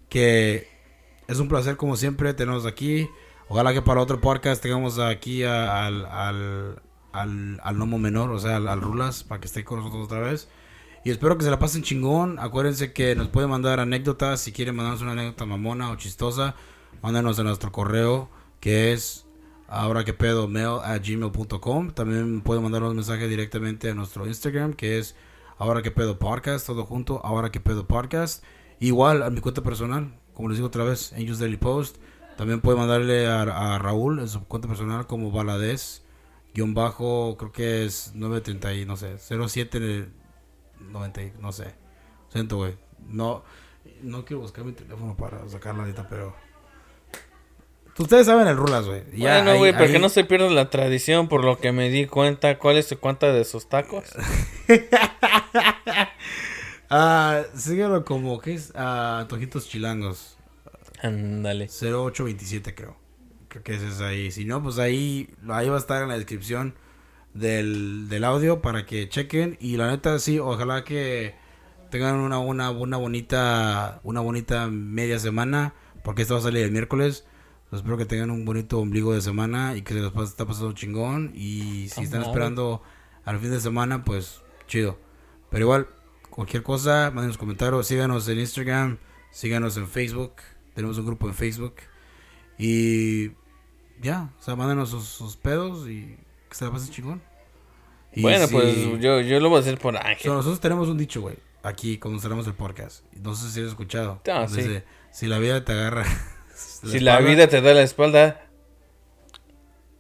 [0.09, 0.67] que
[1.27, 3.09] es un placer, como siempre, tenerlos aquí.
[3.49, 6.81] Ojalá que para otro podcast tengamos aquí a- al, al,
[7.13, 10.49] al, al Nomo Menor, o sea, al, Rulas, para que esté con nosotros otra vez.
[11.05, 12.37] Y espero que se la pasen chingón.
[12.39, 14.41] Acuérdense que nos pueden mandar anécdotas.
[14.41, 16.55] Si quieren mandarnos una anécdota mamona o chistosa,
[17.01, 18.29] mándanos a nuestro correo
[18.59, 19.25] que es
[19.69, 21.91] ahora que pedo mail at gmail.com.
[21.91, 25.15] También pueden mandarnos mensaje directamente a nuestro Instagram que es
[25.57, 28.43] ahora que pedo podcast, todo junto, ahora que pedo podcast.
[28.81, 31.97] Igual a mi cuenta personal, como les digo otra vez, Angels Daily Post.
[32.38, 36.03] También pueden mandarle a, a Raúl en su cuenta personal como Valadez,
[36.53, 40.07] guion bajo, creo que es 930 y no sé, 07
[40.79, 41.73] 90, y- no sé.
[42.29, 42.75] Siento, güey.
[43.07, 43.43] No,
[44.03, 46.35] no quiero buscar mi teléfono para sacar la neta, pero.
[47.97, 49.01] Ustedes saben el rulas, güey.
[49.17, 51.89] Ya, bueno, güey, para ahí- que no se pierda la tradición, por lo que me
[51.89, 54.03] di cuenta, ¿cuál es su cuenta de sus tacos?
[56.89, 58.71] Ah, síguelo como, ¿qué es?
[58.75, 60.36] Ah, Antojitos Chilangos.
[61.01, 61.67] Ándale.
[61.67, 62.97] 0827, creo.
[63.49, 64.31] Creo que ese es ahí.
[64.31, 66.75] Si no, pues ahí, ahí va a estar en la descripción
[67.33, 69.57] del, del audio para que chequen.
[69.59, 71.35] Y la neta, sí, ojalá que
[71.91, 75.73] tengan una, una, una bonita una bonita media semana.
[76.03, 77.25] Porque esto va a salir el miércoles.
[77.69, 80.45] Pues espero que tengan un bonito ombligo de semana y que se les pas- está
[80.45, 81.31] pasando chingón.
[81.35, 82.81] Y si están esperando
[83.25, 84.97] al fin de semana, pues chido.
[85.49, 85.87] Pero igual,
[86.29, 88.97] cualquier cosa, manden los comentarios, síganos en Instagram,
[89.31, 90.33] síganos en Facebook,
[90.78, 91.73] tenemos un grupo en Facebook.
[92.59, 93.32] Y
[93.99, 96.15] ya, o sea, mándenos sus, sus pedos y
[96.47, 97.21] que se la pasen chingón.
[98.13, 100.32] Y bueno, si- pues yo, yo lo voy a hacer por Ángel.
[100.32, 103.03] nosotros tenemos un dicho, güey, aquí cuando cerramos el podcast.
[103.21, 104.21] No sé si lo has escuchado.
[104.28, 104.67] Ah, Donde sí.
[104.67, 106.05] dice, si la vida te agarra.
[106.57, 108.47] Si la vida te da la espalda.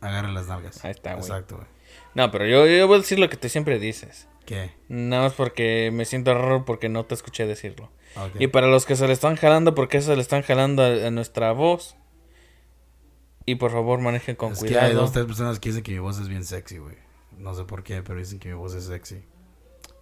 [0.01, 0.83] Agarra las nalgas.
[0.85, 1.21] Ahí está, güey.
[1.23, 1.67] Exacto, güey.
[2.15, 4.27] No, pero yo, yo voy a decir lo que te siempre dices.
[4.45, 4.71] ¿Qué?
[4.87, 7.91] Nada más porque me siento raro porque no te escuché decirlo.
[8.25, 8.41] Ok.
[8.41, 11.11] Y para los que se le están jalando, porque se le están jalando a, a
[11.11, 11.95] nuestra voz.
[13.45, 14.87] Y por favor manejen con es que cuidado.
[14.87, 16.95] hay dos, tres personas que dicen que mi voz es bien sexy, güey.
[17.37, 19.23] No sé por qué, pero dicen que mi voz es sexy.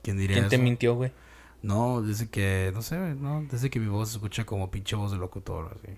[0.02, 1.12] ¿Quién diría ¿Quién te mintió, güey?
[1.62, 5.12] No, dice que, no sé, no, dice que mi voz se escucha como pinche voz
[5.12, 5.98] de locutor, así.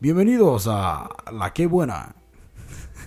[0.00, 2.14] Bienvenidos a La Qué Buena.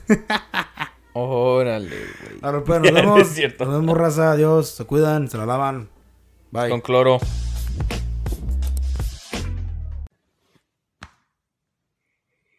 [1.14, 2.40] Órale, güey.
[2.42, 3.38] Ahora, pues, nos vemos.
[3.60, 4.32] Nos vemos, raza.
[4.32, 4.70] Adiós.
[4.70, 5.90] Se cuidan, se la lavan.
[6.52, 6.70] Bye.
[6.70, 7.20] Con cloro.